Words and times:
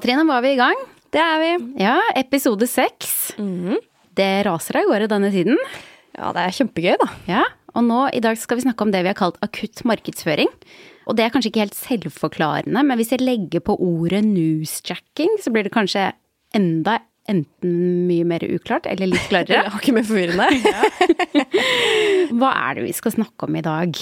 Da, 0.00 0.06
Trine, 0.06 0.22
var 0.24 0.40
vi 0.40 0.54
i 0.54 0.56
gang. 0.56 0.78
Det 1.12 1.20
er 1.20 1.40
vi. 1.42 1.48
Ja, 1.82 1.98
episode 2.16 2.64
seks. 2.64 3.34
Det 4.16 4.28
raser 4.46 4.78
av 4.80 4.86
gårde 4.88 5.10
denne 5.12 5.28
tiden. 5.34 5.58
Ja, 6.16 6.30
det 6.32 6.40
er 6.40 6.54
kjempegøy, 6.56 6.94
da. 7.02 7.08
Ja, 7.28 7.42
og 7.76 7.84
nå 7.84 7.98
i 8.16 8.22
dag 8.24 8.38
skal 8.40 8.56
vi 8.56 8.64
snakke 8.64 8.86
om 8.86 8.94
det 8.94 9.02
vi 9.04 9.10
har 9.12 9.18
kalt 9.18 9.36
akutt 9.44 9.82
markedsføring. 9.84 10.48
Og 11.04 11.18
det 11.18 11.26
er 11.26 11.34
kanskje 11.34 11.52
ikke 11.52 11.66
helt 11.66 11.76
selvforklarende, 11.76 12.80
men 12.80 12.96
hvis 12.96 13.12
jeg 13.12 13.20
legger 13.20 13.60
på 13.66 13.76
ordet 13.76 14.22
newsjacking, 14.24 15.36
så 15.44 15.52
blir 15.52 15.68
det 15.68 15.74
kanskje 15.76 16.06
enda 16.56 17.02
enten 17.28 18.08
mye 18.08 18.24
mer 18.24 18.48
uklart 18.48 18.88
eller 18.88 19.12
litt 19.12 19.28
klarere. 19.28 19.66
er 19.68 19.80
ikke 19.82 19.98
mer 19.98 20.08
forvirrende. 20.08 20.48
Hva 22.40 22.56
er 22.70 22.80
det 22.80 22.88
vi 22.88 22.96
skal 22.96 23.18
snakke 23.20 23.50
om 23.50 23.60
i 23.60 23.66
dag? 23.68 24.00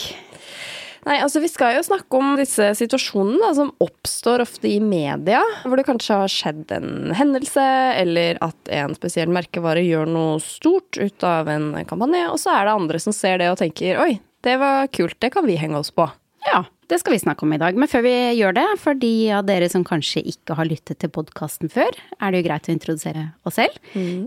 Nei, 1.06 1.18
altså 1.22 1.42
Vi 1.42 1.50
skal 1.50 1.76
jo 1.76 1.84
snakke 1.86 2.18
om 2.18 2.34
disse 2.38 2.70
situasjonene 2.78 3.40
da, 3.42 3.50
som 3.56 3.72
oppstår 3.84 4.42
ofte 4.44 4.70
i 4.70 4.78
media. 4.82 5.42
Hvor 5.64 5.78
det 5.78 5.86
kanskje 5.88 6.20
har 6.22 6.32
skjedd 6.32 6.72
en 6.74 7.12
hendelse, 7.16 7.66
eller 8.02 8.40
at 8.44 8.72
en 8.80 8.96
spesiell 8.98 9.30
merkevare 9.32 9.84
gjør 9.86 10.08
noe 10.10 10.38
stort 10.42 10.98
ut 10.98 11.26
av 11.26 11.50
en 11.52 11.70
kampanje. 11.88 12.24
Og 12.32 12.40
så 12.42 12.56
er 12.56 12.68
det 12.68 12.78
andre 12.78 13.02
som 13.02 13.16
ser 13.16 13.42
det 13.42 13.52
og 13.52 13.60
tenker 13.62 14.00
oi, 14.02 14.16
det 14.46 14.58
var 14.60 14.90
kult, 14.94 15.18
det 15.22 15.32
kan 15.34 15.46
vi 15.46 15.58
henge 15.60 15.78
oss 15.78 15.90
på. 15.94 16.06
Ja, 16.46 16.62
det 16.88 17.00
skal 17.02 17.12
vi 17.12 17.20
snakke 17.20 17.44
om 17.44 17.52
i 17.52 17.58
dag. 17.60 17.76
Men 17.76 17.90
før 17.90 18.04
vi 18.06 18.14
gjør 18.38 18.54
det, 18.56 18.66
for 18.80 18.96
de 18.96 19.12
av 19.36 19.44
dere 19.48 19.68
som 19.68 19.84
kanskje 19.84 20.22
ikke 20.30 20.56
har 20.56 20.68
lyttet 20.68 21.00
til 21.02 21.10
podkasten 21.12 21.68
før, 21.72 21.90
er 22.16 22.32
det 22.32 22.40
jo 22.40 22.46
greit 22.46 22.68
å 22.70 22.72
introdusere 22.72 23.24
oss 23.48 23.58
selv. 23.58 23.76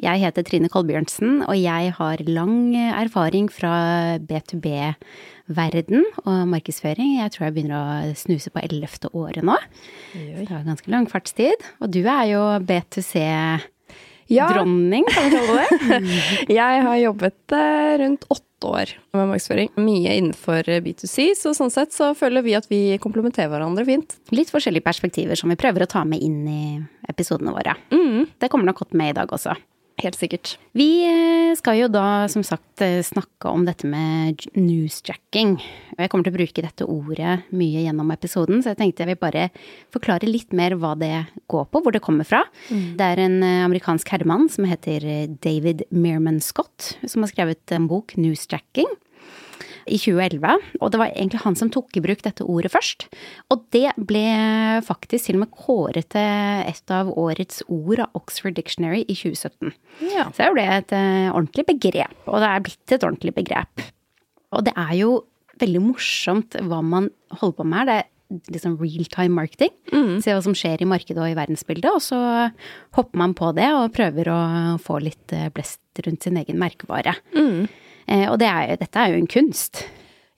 Jeg 0.04 0.22
heter 0.22 0.46
Trine 0.46 0.70
Kolbjørnsen, 0.72 1.42
og 1.48 1.58
jeg 1.58 1.96
har 1.98 2.26
lang 2.28 2.76
erfaring 2.76 3.50
fra 3.50 3.74
B2B-verden 5.48 6.04
og 6.26 6.48
markedsføring. 6.52 7.18
Jeg 7.20 7.32
tror 7.34 7.46
jeg 7.48 7.54
begynner 7.56 7.78
å 7.78 8.14
snuse 8.18 8.50
på 8.52 8.60
ellevte 8.64 9.08
året 9.14 9.44
nå. 9.44 9.58
Så 10.14 10.20
det 10.40 10.50
har 10.50 10.64
ganske 10.68 10.92
lang 10.92 11.08
fartstid. 11.10 11.56
Og 11.82 11.90
du 11.92 12.06
er 12.06 12.26
jo 12.32 12.60
B2C-dronning, 12.68 15.06
kan 15.10 15.24
vi 15.26 15.32
kalle 15.36 15.54
det. 15.58 15.68
Jeg 16.62 16.82
har 16.86 16.98
jobbet 17.02 17.52
eh, 17.58 17.98
rundt 18.04 18.24
åtte 18.30 18.68
år 18.68 18.88
med 19.18 19.28
markedsføring. 19.32 19.70
Mye 19.82 20.12
innenfor 20.20 20.62
B2C, 20.86 21.16
så 21.38 21.50
sånn 21.58 21.74
sett 21.74 21.92
så 21.96 22.06
føler 22.18 22.42
vi 22.46 22.58
at 22.58 22.68
vi 22.72 22.82
komplementerer 23.02 23.50
hverandre 23.54 23.84
fint. 23.88 24.10
Litt 24.36 24.52
forskjellige 24.54 24.86
perspektiver 24.86 25.36
som 25.40 25.50
vi 25.52 25.60
prøver 25.60 25.82
å 25.86 25.90
ta 25.90 26.02
med 26.06 26.20
inn 26.22 26.40
i 26.46 26.64
episodene 27.10 27.54
våre. 27.56 27.74
Det 28.38 28.50
kommer 28.54 28.66
nok 28.70 28.80
godt 28.86 28.94
med 28.98 29.10
i 29.16 29.18
dag 29.18 29.28
også. 29.34 29.54
Helt 30.02 30.18
sikkert. 30.18 30.56
Vi 30.74 31.04
eh, 31.06 31.52
skal 31.58 31.78
jo 31.78 31.88
da 31.92 32.26
som 32.32 32.42
sagt 32.46 32.82
eh, 32.82 33.04
snakke 33.06 33.52
om 33.52 33.68
dette 33.68 33.86
med 33.90 34.48
newsjacking. 34.58 35.54
Og 35.94 36.02
jeg 36.02 36.10
kommer 36.10 36.26
til 36.26 36.34
å 36.34 36.38
bruke 36.40 36.64
dette 36.66 36.88
ordet 36.90 37.36
mye 37.54 37.84
gjennom 37.86 38.10
episoden, 38.16 38.64
så 38.64 38.72
jeg 38.72 38.80
tenkte 38.80 39.06
jeg 39.06 39.12
vil 39.12 39.22
bare 39.22 39.46
forklare 39.94 40.30
litt 40.30 40.56
mer 40.58 40.74
hva 40.82 40.96
det 40.98 41.14
går 41.52 41.70
på, 41.70 41.84
hvor 41.84 41.94
det 41.94 42.02
kommer 42.02 42.26
fra. 42.26 42.42
Det 42.72 43.12
er 43.12 43.22
en 43.28 43.38
eh, 43.46 43.62
amerikansk 43.68 44.10
herremann 44.16 44.50
som 44.50 44.66
heter 44.70 45.06
David 45.44 45.86
Meerman 45.94 46.42
Scott, 46.42 46.96
som 47.06 47.22
har 47.22 47.34
skrevet 47.34 47.78
en 47.78 47.90
bok, 47.92 48.18
Newsjacking 48.18 48.90
i 49.86 49.98
2011, 50.00 50.68
og 50.80 50.92
det 50.94 51.00
var 51.02 51.14
egentlig 51.14 51.42
han 51.46 51.58
som 51.58 51.72
tok 51.74 51.98
i 51.98 52.04
bruk 52.04 52.24
dette 52.26 52.46
ordet 52.46 52.72
først. 52.74 53.08
Og 53.54 53.66
det 53.76 53.90
ble 53.98 54.26
faktisk 54.86 55.30
til 55.30 55.40
og 55.40 55.46
med 55.46 55.56
kåret 55.56 56.12
til 56.14 56.68
et 56.68 56.94
av 56.94 57.12
årets 57.12 57.64
ord 57.68 58.04
av 58.06 58.22
Oxford 58.22 58.58
Dictionary 58.58 59.04
i 59.08 59.18
2017. 59.18 59.74
Ja. 60.12 60.30
Så 60.30 60.46
det 60.46 60.54
ble 60.56 60.68
et 60.78 60.96
eh, 60.98 61.32
ordentlig 61.32 61.68
begrep, 61.74 62.16
og 62.28 62.42
det 62.44 62.52
er 62.52 62.64
blitt 62.68 62.96
et 62.96 63.06
ordentlig 63.08 63.36
begrep. 63.42 63.86
Og 64.52 64.66
det 64.68 64.76
er 64.78 64.96
jo 65.00 65.20
veldig 65.62 65.84
morsomt 65.84 66.58
hva 66.68 66.82
man 66.84 67.12
holder 67.40 67.58
på 67.60 67.68
med 67.68 67.80
her. 67.82 67.88
Det 67.92 68.00
er 68.00 68.56
liksom 68.56 68.78
real 68.80 69.08
time 69.12 69.36
marketing. 69.36 69.74
Se 70.24 70.34
hva 70.34 70.42
som 70.44 70.56
skjer 70.58 70.84
i 70.84 70.90
markedet 70.90 71.20
og 71.22 71.32
i 71.32 71.38
verdensbildet, 71.38 71.92
og 71.92 72.04
så 72.04 72.20
hopper 72.98 73.20
man 73.20 73.36
på 73.38 73.52
det 73.58 73.68
og 73.76 73.92
prøver 73.96 74.32
å 74.32 74.42
få 74.82 75.02
litt 75.04 75.36
eh, 75.36 75.50
blest 75.54 76.04
rundt 76.06 76.28
sin 76.28 76.40
egen 76.40 76.60
merkevare. 76.62 77.18
Eh, 77.36 77.66
Og 78.32 78.38
det 78.42 78.48
er, 78.50 78.78
dette 78.82 79.00
er 79.02 79.14
jo 79.14 79.22
en 79.22 79.30
kunst. 79.32 79.86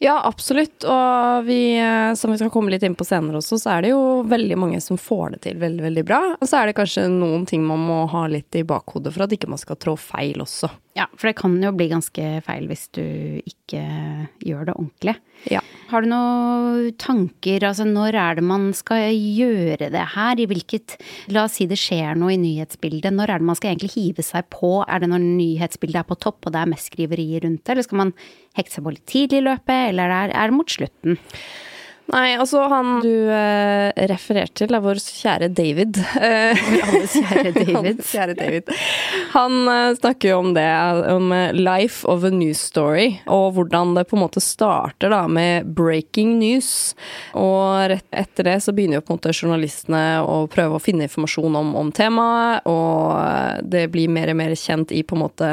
Ja, 0.03 0.17
absolutt. 0.28 0.84
Og 0.84 1.45
vi, 1.47 1.78
eh, 1.79 2.13
som 2.13 2.31
vi 2.31 2.38
skal 2.38 2.51
komme 2.51 2.73
litt 2.73 2.84
inn 2.84 2.95
på 2.95 3.06
senere 3.07 3.39
også, 3.39 3.56
så 3.61 3.78
er 3.78 3.85
det 3.85 3.94
jo 3.94 4.01
veldig 4.28 4.57
mange 4.59 4.81
som 4.84 5.00
får 5.00 5.35
det 5.35 5.39
til 5.45 5.61
veldig, 5.61 5.83
veldig 5.85 6.03
bra. 6.07 6.19
Og 6.35 6.50
så 6.50 6.59
er 6.59 6.69
det 6.69 6.75
kanskje 6.75 7.06
noen 7.12 7.45
ting 7.47 7.63
man 7.63 7.85
må 7.88 8.01
ha 8.12 8.25
litt 8.28 8.56
i 8.59 8.66
bakhodet 8.67 9.13
for 9.16 9.23
at 9.23 9.35
ikke 9.35 9.51
man 9.53 9.62
skal 9.62 9.79
trå 9.79 9.95
feil 10.00 10.44
også. 10.44 10.67
Ja, 11.00 11.07
for 11.16 11.29
det 11.29 11.38
kan 11.39 11.56
jo 11.63 11.72
bli 11.78 11.88
ganske 11.94 12.33
feil 12.45 12.67
hvis 12.67 12.89
du 12.97 13.06
ikke 13.47 13.83
gjør 14.44 14.67
det 14.67 14.75
ordentlig. 14.75 15.16
Ja. 15.51 15.63
Har 15.93 16.01
du 16.01 16.09
noen 16.09 16.87
tanker, 16.97 17.61
altså 17.67 17.85
når 17.85 18.15
er 18.17 18.37
det 18.39 18.43
man 18.49 18.71
skal 18.73 19.11
gjøre 19.13 19.91
det 19.93 20.05
her? 20.15 20.39
I 20.41 20.47
hvilket 20.49 20.95
La 21.29 21.43
oss 21.45 21.59
si 21.59 21.67
det 21.69 21.77
skjer 21.77 22.17
noe 22.17 22.33
i 22.33 22.39
nyhetsbildet. 22.41 23.13
Når 23.13 23.29
er 23.29 23.43
det 23.43 23.47
man 23.51 23.59
skal 23.59 23.75
egentlig 23.75 23.91
hive 23.93 24.25
seg 24.25 24.47
på? 24.49 24.71
Er 24.87 25.03
det 25.03 25.11
når 25.11 25.21
nyhetsbildet 25.21 25.99
er 26.01 26.07
på 26.09 26.17
topp 26.17 26.49
og 26.49 26.55
det 26.55 26.63
er 26.63 26.71
mest 26.71 26.89
skriverier 26.89 27.45
rundt 27.45 27.61
det, 27.61 27.75
eller 27.75 27.85
skal 27.85 28.01
man 28.01 28.15
hekte 28.57 28.73
seg 28.73 28.87
på 28.87 28.95
litt 28.95 29.05
tidlig 29.13 29.43
i 29.43 29.45
løpet, 29.51 29.83
eller 29.91 30.15
er, 30.17 30.33
det 30.33 30.57
mot 30.57 30.73
slutten? 30.79 31.21
Nei, 32.11 32.33
altså 32.35 32.65
han 32.67 32.97
du 32.99 33.29
eh, 33.31 33.89
refererte 34.11 34.65
til, 34.65 34.75
er 34.75 34.83
vår 34.83 34.99
kjære 34.99 35.47
David. 35.55 35.97
Vår 36.03 36.81
Alles 36.83 37.13
kjære 37.15 37.53
David. 37.61 38.01
Kjære 38.03 38.35
David. 38.35 38.71
Han 39.31 39.55
eh, 39.71 39.95
snakker 39.95 40.33
jo 40.33 40.39
om 40.41 40.49
det, 40.57 40.67
om 41.13 41.31
eh, 41.31 41.53
life 41.55 42.03
of 42.09 42.25
a 42.27 42.31
news 42.33 42.59
story, 42.59 43.21
og 43.31 43.53
hvordan 43.55 43.95
det 43.95 44.03
på 44.09 44.17
en 44.17 44.23
måte 44.25 44.43
starter 44.43 45.13
da 45.13 45.21
med 45.31 45.69
breaking 45.77 46.35
news. 46.41 46.91
Og 47.39 47.87
rett 47.93 48.05
etter 48.11 48.49
det 48.49 48.57
så 48.65 48.75
begynner 48.75 48.99
jo 48.99 49.05
på 49.07 49.15
en 49.15 49.21
måte 49.21 49.33
journalistene 49.33 50.03
å 50.27 50.43
prøve 50.51 50.77
å 50.77 50.83
finne 50.83 51.07
informasjon 51.07 51.55
om, 51.61 51.71
om 51.79 51.93
temaet, 51.95 52.67
og 52.67 53.15
eh, 53.23 53.63
det 53.63 53.85
blir 53.95 54.11
mer 54.11 54.33
og 54.33 54.39
mer 54.43 54.57
kjent 54.59 54.91
i 54.91 55.05
på 55.07 55.15
en 55.15 55.23
måte 55.23 55.49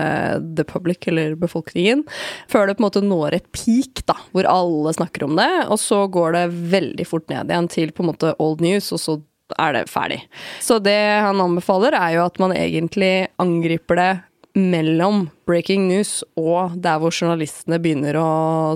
the 0.59 0.67
public, 0.67 1.07
eller 1.15 1.39
befolkningen, 1.39 2.03
før 2.51 2.67
det 2.67 2.77
på 2.77 2.83
en 2.83 2.89
måte 2.89 3.07
når 3.07 3.39
et 3.39 3.49
peak, 3.55 4.03
da, 4.11 4.19
hvor 4.35 4.51
alle 4.51 4.99
snakker 4.99 5.29
om 5.31 5.39
det, 5.39 5.51
og 5.71 5.79
så 5.79 6.03
går 6.11 6.35
det 6.35 6.40
veldig 6.49 7.07
fort 7.09 7.29
ned 7.33 7.51
igjen 7.51 7.69
til 7.71 7.93
på 7.93 8.05
en 8.05 8.11
måte 8.13 8.33
old 8.39 8.63
news, 8.65 8.91
og 8.95 9.03
så 9.03 9.19
er 9.59 9.75
det 9.75 9.85
ferdig. 9.91 10.21
Så 10.63 10.79
det 10.83 10.97
han 10.97 11.43
anbefaler, 11.43 11.97
er 11.99 12.17
jo 12.17 12.27
at 12.27 12.39
man 12.43 12.55
egentlig 12.57 13.29
angriper 13.43 14.01
det 14.01 14.11
mellom 14.59 15.29
breaking 15.51 15.89
news 15.91 16.21
og 16.39 16.77
der 16.83 17.01
hvor 17.03 17.15
journalistene 17.15 17.81
begynner 17.83 18.17
å 18.21 18.29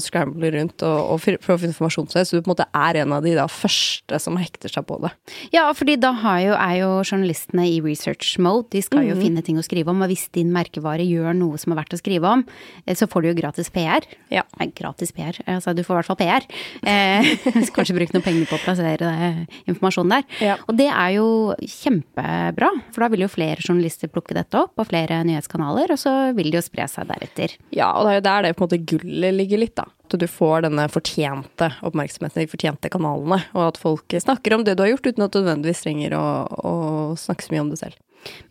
scramble 0.02 0.50
rundt 0.54 0.82
og, 0.86 1.14
og 1.14 1.42
prøve 1.44 1.68
informasjon 1.68 2.08
til 2.10 2.20
deg, 2.20 2.28
Så 2.28 2.38
du 2.38 2.42
på 2.42 2.50
en 2.50 2.54
måte 2.54 2.68
er 2.74 3.00
en 3.02 3.14
av 3.14 3.24
de 3.24 3.34
da 3.36 3.46
første 3.50 4.18
som 4.22 4.38
hekter 4.40 4.72
seg 4.72 4.86
på 4.88 4.98
det. 5.04 5.12
Ja, 5.54 5.66
fordi 5.76 5.96
da 6.00 6.12
har 6.24 6.40
jo, 6.42 6.54
er 6.56 6.76
jo 6.80 6.90
journalistene 7.04 7.66
i 7.70 7.78
research 7.84 8.34
mode. 8.42 8.68
De 8.74 8.82
skal 8.84 9.06
jo 9.08 9.16
finne 9.18 9.44
ting 9.44 9.58
å 9.60 9.64
skrive 9.64 9.92
om, 9.92 10.02
og 10.04 10.10
hvis 10.10 10.26
din 10.34 10.52
merkevare 10.54 11.04
gjør 11.06 11.36
noe 11.38 11.60
som 11.60 11.74
er 11.74 11.80
verdt 11.82 11.96
å 11.96 12.00
skrive 12.00 12.30
om, 12.30 12.44
eh, 12.84 12.96
så 12.98 13.08
får 13.10 13.24
du 13.24 13.30
jo 13.30 13.36
gratis 13.38 13.70
PR. 13.74 14.06
Ja. 14.32 14.44
Nei, 14.60 14.70
gratis 14.76 15.14
PR. 15.14 15.38
Altså, 15.46 15.74
du 15.76 15.84
får 15.84 15.94
i 15.94 16.00
hvert 16.00 16.10
fall 16.12 16.20
PR. 16.20 16.48
Eh, 16.82 17.30
kanskje 17.76 17.96
bruke 17.96 18.16
noen 18.16 18.26
penger 18.26 18.50
på 18.50 18.58
å 18.58 18.64
plassere 18.64 18.98
det, 19.04 19.48
informasjon 19.70 20.12
der. 20.12 20.26
Ja. 20.44 20.58
Og 20.68 20.78
det 20.78 20.90
er 20.90 21.16
jo 21.18 21.28
kjempebra, 21.60 22.70
for 22.94 23.04
da 23.04 23.10
vil 23.12 23.26
jo 23.26 23.32
flere 23.32 23.62
journalister 23.62 24.10
plukke 24.12 24.36
dette 24.36 24.58
opp, 24.60 24.74
og 24.80 24.88
flere 24.90 25.22
nyhetskanaler, 25.26 25.94
og 25.94 26.00
så 26.00 26.14
vil 26.36 26.50
de 26.50 26.60
jo 26.60 26.63
spre 26.64 26.86
seg 26.90 27.08
deretter. 27.10 27.56
Ja, 27.74 27.92
og 27.94 28.06
det 28.06 28.14
er 28.14 28.18
jo 28.18 28.26
der 28.28 28.46
det 28.46 28.54
på 28.56 28.64
en 28.64 28.68
måte 28.68 28.82
gullet 28.94 29.36
ligger 29.36 29.62
litt, 29.62 29.76
da. 29.78 29.88
At 30.04 30.18
du 30.20 30.26
får 30.30 30.66
denne 30.66 30.86
fortjente 30.92 31.70
oppmerksomheten 31.86 32.42
i 32.42 32.46
de 32.46 32.52
fortjente 32.52 32.92
kanalene, 32.92 33.40
og 33.56 33.68
at 33.70 33.80
folk 33.80 34.16
snakker 34.20 34.56
om 34.56 34.66
det 34.66 34.76
du 34.76 34.84
har 34.84 34.94
gjort, 34.94 35.10
uten 35.10 35.26
at 35.26 35.34
du 35.34 35.42
nødvendigvis 35.42 35.84
trenger 35.86 36.16
å, 36.18 36.26
å 36.44 36.74
snakke 37.20 37.46
så 37.46 37.54
mye 37.54 37.64
om 37.64 37.72
det 37.72 37.80
selv. 37.82 38.00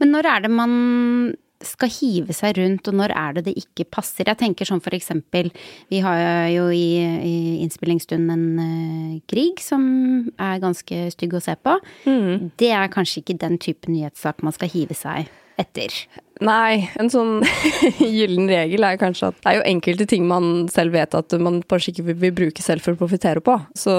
Men 0.01 0.13
når 0.13 0.29
er 0.29 0.45
det 0.45 0.53
man 0.53 0.73
skal 1.63 1.91
hive 1.95 2.33
seg 2.35 2.57
rundt, 2.59 2.87
og 2.89 2.97
når 2.99 3.13
er 3.15 3.37
det 3.37 3.45
det 3.47 3.53
ikke 3.61 3.87
passer? 3.97 4.27
Jeg 4.27 4.39
tenker 4.41 4.67
sånn 4.67 4.83
for 4.83 4.95
eksempel, 4.95 5.49
vi 5.91 6.01
har 6.03 6.19
jo 6.51 6.67
i, 6.75 6.87
i 6.99 7.35
innspillingsstund 7.63 8.33
en 8.33 8.43
uh, 8.59 9.21
krig 9.31 9.61
som 9.63 9.85
er 10.35 10.59
ganske 10.63 11.05
stygg 11.15 11.37
å 11.37 11.43
se 11.43 11.55
på. 11.55 11.77
Det 12.59 12.73
er 12.75 12.91
kanskje 12.93 13.23
ikke 13.23 13.39
den 13.45 13.57
type 13.63 13.91
nyhetssak 13.91 14.43
man 14.43 14.55
skal 14.55 14.71
hive 14.73 14.97
seg 14.97 15.31
etter. 15.61 15.93
Nei, 16.43 16.89
en 16.99 17.11
sånn 17.13 17.43
gyllen 18.01 18.49
regel 18.49 18.83
er 18.83 18.97
kanskje 18.99 19.29
at 19.29 19.37
det 19.37 19.51
er 19.51 19.57
jo 19.59 19.65
enkelte 19.69 20.07
ting 20.09 20.25
man 20.27 20.65
selv 20.71 20.95
vet 20.97 21.13
at 21.15 21.35
man 21.39 21.59
kanskje 21.69 21.93
ikke 21.93 22.05
vil, 22.09 22.33
bruke 22.35 22.63
selv 22.65 22.83
for 22.83 22.95
å 22.95 22.99
profitere 22.99 23.43
på. 23.43 23.55
Så 23.77 23.93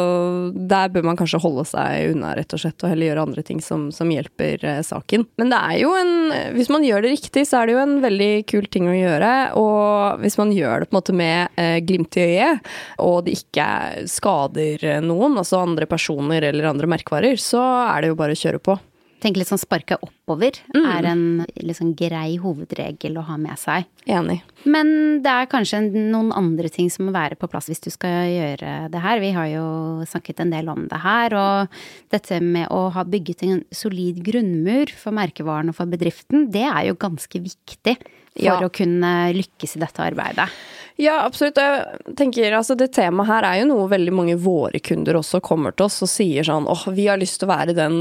der 0.53 0.91
bør 0.93 1.07
man 1.07 1.19
kanskje 1.19 1.41
holde 1.41 1.65
seg 1.71 2.13
unna, 2.13 2.35
rett 2.37 2.53
og 2.57 2.61
slett, 2.61 2.77
og 2.83 2.91
heller 2.91 3.13
gjøre 3.13 3.27
andre 3.29 3.45
ting 3.47 3.63
som, 3.65 3.87
som 3.95 4.11
hjelper 4.13 4.65
eh, 4.67 4.83
saken. 4.85 5.29
Men 5.41 5.53
det 5.55 5.61
er 5.61 5.81
jo 5.85 5.93
en 5.97 6.13
Hvis 6.57 6.71
man 6.73 6.85
gjør 6.85 7.05
det 7.05 7.15
riktig, 7.15 7.45
så 7.47 7.61
er 7.61 7.69
det 7.69 7.77
jo 7.77 7.83
en 7.85 7.97
veldig 8.03 8.33
kul 8.51 8.67
ting 8.73 8.89
å 8.91 8.97
gjøre. 8.97 9.33
Og 9.61 10.25
hvis 10.25 10.39
man 10.41 10.53
gjør 10.55 10.83
det 10.83 10.91
på 10.91 10.97
en 10.97 11.01
måte 11.01 11.17
med 11.17 11.61
eh, 11.61 11.79
glimt 11.87 12.19
i 12.19 12.27
øyet, 12.27 12.73
og 13.05 13.23
det 13.27 13.39
ikke 13.39 13.69
skader 14.11 14.89
noen, 15.05 15.39
altså 15.41 15.63
andre 15.63 15.89
personer 15.91 16.51
eller 16.51 16.73
andre 16.73 16.91
merkevarer, 16.91 17.39
så 17.41 17.63
er 17.87 18.03
det 18.03 18.13
jo 18.13 18.19
bare 18.19 18.35
å 18.37 18.43
kjøre 18.43 18.63
på. 18.65 18.77
Tenker 19.25 19.41
litt 19.41 19.51
sånn 19.51 19.61
sparka 19.61 19.99
oppover 20.05 20.59
er 20.77 21.09
en 21.09 21.45
sånn 21.75 21.95
grei 21.99 22.37
hovedregel 22.41 23.19
å 23.19 23.25
ha 23.29 23.39
med 23.41 23.59
seg. 23.61 23.89
Enig. 24.05 24.41
Men 24.69 25.23
det 25.25 25.33
er 25.33 25.51
kanskje 25.51 25.81
noen 25.89 26.33
andre 26.37 26.71
ting 26.73 26.91
som 26.93 27.09
må 27.09 27.15
være 27.15 27.39
på 27.41 27.49
plass 27.51 27.71
hvis 27.71 27.83
du 27.85 27.91
skal 27.93 28.29
gjøre 28.31 28.75
det 28.93 29.05
her. 29.05 29.23
Vi 29.25 29.33
har 29.37 29.49
jo 29.53 29.67
snakket 30.09 30.45
en 30.45 30.53
del 30.55 30.69
om 30.73 30.85
det 30.91 31.01
her, 31.05 31.37
og 31.39 31.81
dette 32.15 32.41
med 32.45 32.69
å 32.75 32.87
ha 32.95 33.07
bygget 33.09 33.47
en 33.47 33.65
solid 33.75 34.21
grunnmur 34.27 34.93
for 34.93 35.17
merkevaren 35.17 35.73
og 35.73 35.79
for 35.79 35.91
bedriften, 35.91 36.51
det 36.53 36.67
er 36.69 36.91
jo 36.91 37.01
ganske 37.01 37.41
viktig 37.45 37.99
for 38.37 38.45
Ja. 38.45 38.61
å 38.61 38.73
kunne 38.73 39.33
lykkes 39.35 39.77
i 39.77 39.81
dette 39.85 40.03
arbeidet. 40.03 40.49
Ja, 40.97 41.25
absolutt. 41.27 41.57
Jeg 41.59 42.15
tenker, 42.15 42.53
altså, 42.55 42.77
det 42.79 42.93
temaet 42.95 43.27
her 43.27 43.43
er 43.43 43.57
jo 43.59 43.67
noe 43.67 43.89
veldig 43.91 44.13
mange 44.15 44.37
våre 44.39 44.79
kunder 44.79 45.17
også 45.19 45.41
kommer 45.43 45.75
til 45.75 45.89
oss 45.89 45.97
og 46.07 46.11
sier 46.13 46.47
sånn 46.47 46.69
åh, 46.71 46.85
vi 46.95 47.09
har 47.09 47.19
lyst 47.19 47.41
til 47.41 47.49
å 47.49 47.51
være 47.51 47.75
den 47.75 47.97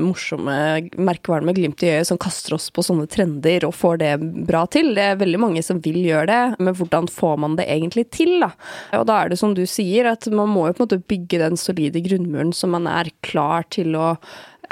morsomme 0.00 0.54
merkevaren 0.96 1.44
med 1.44 1.58
glimt 1.58 1.84
i 1.84 1.90
øyet 1.92 2.08
som 2.08 2.16
kaster 2.16 2.56
oss 2.56 2.70
på 2.72 2.80
sånne 2.86 3.04
trender 3.06 3.66
og 3.68 3.76
får 3.76 4.00
det 4.00 4.14
bra 4.48 4.64
til. 4.72 4.94
Det 4.96 5.04
er 5.10 5.20
veldig 5.20 5.42
mange 5.44 5.62
som 5.66 5.82
vil 5.84 6.00
gjøre 6.00 6.26
det, 6.32 6.40
men 6.64 6.72
hvordan 6.80 7.10
får 7.12 7.36
man 7.44 7.56
det 7.60 7.68
egentlig 7.68 8.08
til, 8.16 8.38
da? 8.40 8.52
Og 8.96 9.04
da 9.12 9.20
er 9.20 9.28
det 9.28 9.38
som 9.42 9.52
du 9.52 9.66
sier, 9.68 10.08
at 10.08 10.24
man 10.32 10.48
må 10.48 10.70
jo 10.70 10.78
på 10.78 10.86
en 10.86 10.88
måte 10.88 11.04
bygge 11.04 11.44
den 11.44 11.60
solide 11.60 12.00
grunnmuren 12.00 12.54
så 12.56 12.64
man 12.72 12.88
er 12.88 13.12
klar 13.20 13.68
til 13.68 13.92
å 13.92 14.14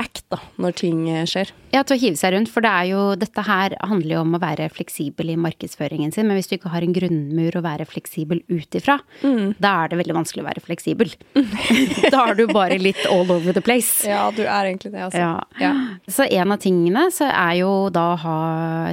act 0.00 0.24
da, 0.32 0.38
når 0.60 0.74
ting 0.80 1.00
skjer. 1.28 1.50
Ja, 1.74 1.82
til 1.86 1.96
å 1.96 2.00
hive 2.00 2.18
seg 2.18 2.34
rundt, 2.34 2.50
for 2.52 2.64
det 2.64 2.70
er 2.72 2.88
jo, 2.90 3.02
dette 3.18 3.44
her 3.46 3.76
handler 3.86 4.16
jo 4.16 4.22
om 4.24 4.36
å 4.36 4.40
være 4.42 4.68
fleksibel 4.72 5.32
i 5.32 5.38
markedsføringen 5.40 6.12
sin, 6.14 6.28
men 6.28 6.38
hvis 6.38 6.50
du 6.50 6.56
ikke 6.56 6.72
har 6.72 6.84
en 6.84 6.94
grunnmur 6.96 7.58
å 7.58 7.62
være 7.64 7.86
fleksibel 7.88 8.42
ut 8.48 8.78
ifra, 8.78 8.98
da 9.22 9.72
er 9.82 9.92
det 9.92 10.00
veldig 10.02 10.16
vanskelig 10.18 10.44
å 10.44 10.48
være 10.48 10.64
fleksibel. 10.64 11.12
da 12.14 12.26
er 12.26 12.38
du 12.38 12.46
bare 12.50 12.80
litt 12.80 13.02
all 13.10 13.28
over 13.28 13.56
the 13.56 13.64
place. 13.64 14.06
Ja, 14.08 14.28
du 14.34 14.44
er 14.44 14.70
egentlig 14.70 14.92
det, 14.94 15.06
altså. 15.08 15.32
Ja. 15.62 15.72
Så 16.10 16.28
en 16.28 16.54
av 16.54 16.62
tingene 16.62 17.08
så 17.14 17.30
er 17.30 17.60
jo 17.62 17.72
da 17.94 18.08
å 18.14 18.20
ha, 18.24 18.38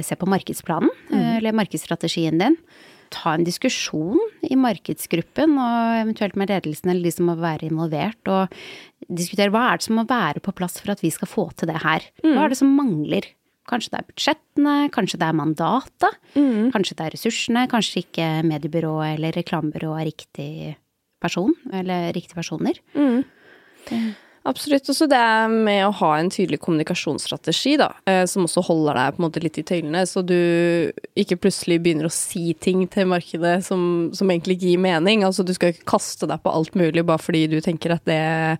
se 0.04 0.18
på 0.18 0.28
markedsplanen, 0.30 0.92
eller 1.12 1.56
markedsstrategien 1.56 2.40
din. 2.40 2.58
Ta 3.12 3.34
en 3.34 3.44
diskusjon 3.46 4.18
i 4.46 4.56
markedsgruppen, 4.56 5.56
og 5.60 6.00
eventuelt 6.00 6.36
med 6.40 6.52
ledelsen 6.52 6.90
eller 6.92 7.04
de 7.06 7.12
som 7.14 7.28
må 7.30 7.36
være 7.40 7.68
involvert, 7.68 8.20
og 8.30 8.52
diskutere 9.08 9.52
hva 9.52 9.68
er 9.70 9.80
det 9.80 9.86
som 9.88 9.98
må 10.00 10.06
være 10.08 10.42
på 10.44 10.54
plass 10.56 10.80
for 10.80 10.94
at 10.94 11.02
vi 11.04 11.12
skal 11.14 11.30
få 11.30 11.48
til 11.58 11.70
det 11.70 11.80
her. 11.84 12.06
Hva 12.24 12.44
er 12.46 12.54
det 12.54 12.60
som 12.60 12.72
mangler? 12.76 13.28
Kanskje 13.68 13.94
det 13.94 14.00
er 14.00 14.08
budsjettene, 14.10 14.74
kanskje 14.92 15.18
det 15.22 15.28
er 15.28 15.36
mandatet, 15.38 16.18
kanskje 16.74 16.96
det 16.98 17.04
er 17.06 17.14
ressursene, 17.16 17.62
kanskje 17.72 18.02
ikke 18.04 18.26
mediebyrået 18.44 19.14
eller 19.14 19.32
reklamebyrået 19.38 20.02
er 20.02 20.10
riktig 20.10 20.50
person, 21.24 21.54
eller 21.72 22.12
riktige 22.12 22.36
personer. 22.36 22.76
Absolutt. 24.44 24.88
Også 24.92 25.06
det 25.08 25.20
med 25.50 25.86
å 25.86 25.92
ha 26.02 26.10
en 26.18 26.28
tydelig 26.32 26.58
kommunikasjonsstrategi, 26.64 27.78
da, 27.80 27.88
eh, 28.04 28.24
som 28.28 28.44
også 28.44 28.64
holder 28.66 28.98
deg 28.98 29.14
på 29.14 29.22
en 29.22 29.24
måte 29.24 29.40
litt 29.40 29.56
i 29.60 29.64
tøylene, 29.64 30.02
så 30.04 30.20
du 30.20 30.92
ikke 31.16 31.38
plutselig 31.40 31.78
begynner 31.80 32.10
å 32.10 32.12
si 32.12 32.52
ting 32.52 32.82
til 32.92 33.08
markedet 33.08 33.56
som, 33.64 34.10
som 34.12 34.28
egentlig 34.28 34.58
ikke 34.58 34.74
gir 34.74 34.82
mening. 34.84 35.24
Altså, 35.24 35.46
du 35.48 35.54
skal 35.56 35.72
ikke 35.72 35.88
kaste 35.94 36.28
deg 36.28 36.42
på 36.44 36.52
alt 36.52 36.76
mulig 36.76 37.06
bare 37.08 37.24
fordi 37.24 37.46
du 37.54 37.56
tenker 37.64 37.96
at 37.96 38.04
det 38.08 38.20
er 38.20 38.58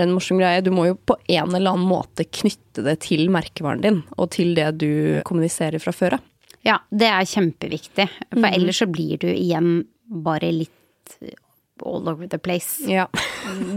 en 0.00 0.14
morsom 0.14 0.40
greie. 0.40 0.64
Du 0.64 0.72
må 0.72 0.88
jo 0.88 0.96
på 0.96 1.18
en 1.28 1.52
eller 1.52 1.74
annen 1.74 1.84
måte 1.84 2.24
knytte 2.24 2.86
det 2.86 2.98
til 3.04 3.28
merkevaren 3.32 3.84
din, 3.84 4.00
og 4.16 4.32
til 4.38 4.56
det 4.56 4.70
du 4.80 5.20
kommuniserer 5.28 5.82
fra 5.82 5.92
før 5.92 6.16
av. 6.16 6.24
Ja, 6.66 6.80
det 6.90 7.12
er 7.12 7.28
kjempeviktig. 7.28 8.08
For 8.32 8.48
ellers 8.48 8.80
så 8.80 8.88
blir 8.90 9.20
du 9.22 9.28
igjen 9.30 9.84
bare 10.24 10.48
litt 10.64 11.20
all 11.84 12.08
over 12.08 12.26
the 12.26 12.38
place. 12.38 12.80
Ja. 12.86 13.08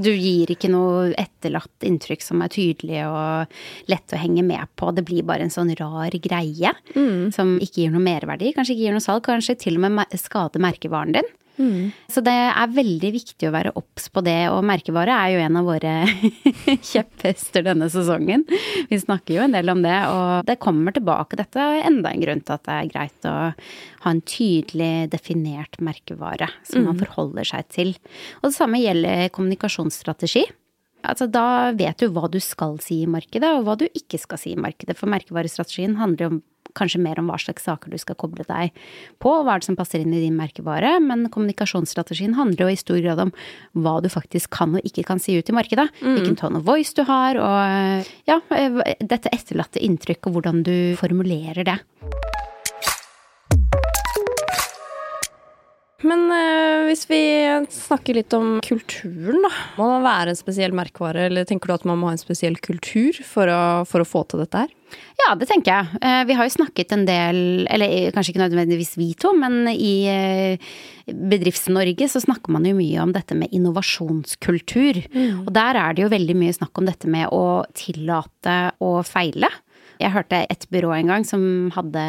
Du 0.02 0.10
gir 0.10 0.50
ikke 0.50 0.70
noe 0.72 1.12
etterlatt 1.20 1.86
inntrykk 1.86 2.24
som 2.26 2.42
er 2.42 2.50
tydelig 2.50 3.04
og 3.06 3.52
lett 3.92 4.16
å 4.16 4.18
henge 4.18 4.42
med 4.42 4.66
på. 4.80 4.90
Det 4.98 5.04
blir 5.06 5.28
bare 5.28 5.46
en 5.46 5.54
sånn 5.54 5.70
rar 5.78 6.16
greie 6.24 6.72
som 7.36 7.52
ikke 7.62 7.84
gir 7.84 7.94
noe 7.94 8.02
merverdi. 8.02 8.50
Kanskje 8.56 8.74
ikke 8.74 8.88
gir 8.88 8.96
noe 8.98 9.06
salg, 9.06 9.22
kanskje 9.28 9.60
til 9.62 9.78
og 9.78 9.86
med 9.86 10.18
skader 10.18 10.64
merkevaren 10.64 11.20
din. 11.20 11.30
Så 12.12 12.24
det 12.24 12.34
er 12.34 12.72
veldig 12.72 13.10
viktig 13.14 13.50
å 13.50 13.54
være 13.54 13.74
obs 13.80 14.08
på 14.14 14.24
det, 14.24 14.38
og 14.54 14.64
merkevare 14.68 15.16
er 15.16 15.34
jo 15.34 15.42
en 15.44 15.60
av 15.60 15.68
våre 15.68 15.94
kjepphester 16.92 17.66
denne 17.68 17.90
sesongen. 17.92 18.46
Vi 18.90 19.00
snakker 19.02 19.36
jo 19.36 19.44
en 19.44 19.58
del 19.58 19.74
om 19.74 19.84
det, 19.84 19.98
og 20.08 20.48
det 20.48 20.60
kommer 20.64 20.96
tilbake. 20.96 21.40
Dette 21.40 21.60
er 21.60 21.84
enda 21.90 22.14
en 22.14 22.24
grunn 22.24 22.44
til 22.46 22.56
at 22.56 22.66
det 22.68 22.78
er 22.78 22.94
greit 22.94 23.28
å 23.28 23.36
ha 24.06 24.14
en 24.14 24.24
tydelig 24.24 25.10
definert 25.12 25.82
merkevare 25.84 26.48
som 26.64 26.88
man 26.88 27.02
forholder 27.04 27.52
seg 27.52 27.68
til. 27.76 27.94
Og 28.40 28.50
det 28.50 28.56
samme 28.56 28.80
gjelder 28.80 29.28
kommunikasjonsstrategi. 29.36 30.48
Altså, 31.08 31.30
da 31.32 31.72
vet 31.76 32.02
du 32.02 32.10
hva 32.12 32.28
du 32.32 32.40
skal 32.44 32.76
si 32.84 33.04
i 33.06 33.10
markedet, 33.10 33.52
og 33.56 33.68
hva 33.68 33.78
du 33.80 33.86
ikke 33.88 34.20
skal 34.20 34.40
si 34.42 34.52
i 34.52 34.60
markedet. 34.60 34.98
For 35.00 35.12
merkevarestrategien 35.12 35.96
handler 36.00 36.26
jo 36.26 36.32
om 36.34 36.40
kanskje 36.78 37.02
mer 37.02 37.20
om 37.22 37.30
hva 37.32 37.38
slags 37.42 37.66
saker 37.68 37.94
du 37.94 37.98
skal 38.02 38.18
koble 38.20 38.46
deg 38.48 38.74
på, 39.22 39.32
og 39.32 39.46
hva 39.46 39.56
er 39.56 39.64
det 39.64 39.70
som 39.70 39.78
passer 39.80 40.04
inn 40.04 40.14
i 40.16 40.24
din 40.24 40.38
merkevare, 40.38 40.98
men 41.04 41.28
kommunikasjonsstrategien 41.34 42.36
handler 42.38 42.68
jo 42.68 42.74
i 42.74 42.80
stor 42.80 43.00
grad 43.04 43.24
om 43.28 43.34
hva 43.78 44.00
du 44.04 44.10
faktisk 44.12 44.54
kan 44.58 44.78
og 44.78 44.86
ikke 44.88 45.06
kan 45.08 45.22
si 45.22 45.38
ut 45.40 45.50
i 45.50 45.56
markedet. 45.56 45.90
Hvilken 46.02 46.38
tone 46.40 46.62
of 46.62 46.68
voice 46.68 46.96
du 46.98 47.04
har, 47.10 47.40
og 47.40 48.10
ja, 48.30 48.40
dette 49.00 49.34
etterlatte 49.34 49.82
inntrykk, 49.84 50.30
og 50.30 50.40
hvordan 50.40 50.64
du 50.68 50.76
formulerer 51.00 51.66
det. 51.68 51.80
Men 56.08 56.30
eh, 56.32 56.86
hvis 56.88 57.04
vi 57.10 57.22
snakker 57.74 58.16
litt 58.16 58.34
om 58.38 58.60
kulturen, 58.64 59.42
da. 59.44 59.52
Må 59.80 59.90
det 59.92 60.04
være 60.06 60.34
en 60.34 60.40
spesiell 60.40 60.76
merkevare, 60.76 61.26
eller 61.28 61.48
tenker 61.48 61.72
du 61.72 61.76
at 61.76 61.88
man 61.88 62.00
må 62.00 62.08
ha 62.10 62.16
en 62.16 62.22
spesiell 62.22 62.56
kultur 62.64 63.18
for 63.28 63.52
å, 63.52 63.62
for 63.90 64.04
å 64.04 64.08
få 64.08 64.24
til 64.32 64.44
dette 64.44 64.64
her? 64.64 64.76
Ja, 65.20 65.34
det 65.38 65.50
tenker 65.50 65.74
jeg. 65.74 66.00
Uh, 66.02 66.24
Vi 66.30 66.38
har 66.40 66.48
jo 66.48 66.56
snakket 66.56 66.96
en 66.96 67.04
del, 67.10 67.42
eller 67.70 67.92
eh, 67.98 68.08
kanskje 68.16 68.34
ikke 68.34 68.46
nødvendigvis 68.46 68.96
vi 68.98 69.12
to, 69.20 69.34
men 69.38 69.68
i 69.74 69.94
uh, 70.08 70.72
Bedrifts-Norge 71.10 72.08
så 72.10 72.24
snakker 72.24 72.56
man 72.56 72.66
jo 72.70 72.78
mye 72.80 73.04
om 73.04 73.12
dette 73.14 73.36
med 73.38 73.52
innovasjonskultur. 73.56 75.04
Og 75.44 75.52
der 75.56 75.80
er 75.82 75.96
det 75.96 76.06
jo 76.06 76.14
veldig 76.14 76.38
mye 76.38 76.56
snakk 76.56 76.80
om 76.80 76.88
dette 76.88 77.10
med 77.12 77.28
å 77.36 77.66
tillate 77.78 78.60
å 78.86 79.00
feile. 79.08 79.52
Jeg 80.00 80.14
hørte 80.14 80.38
et 80.50 80.66
byrå 80.72 80.94
en 80.96 81.10
gang 81.12 81.26
som 81.28 81.42
hadde 81.76 82.04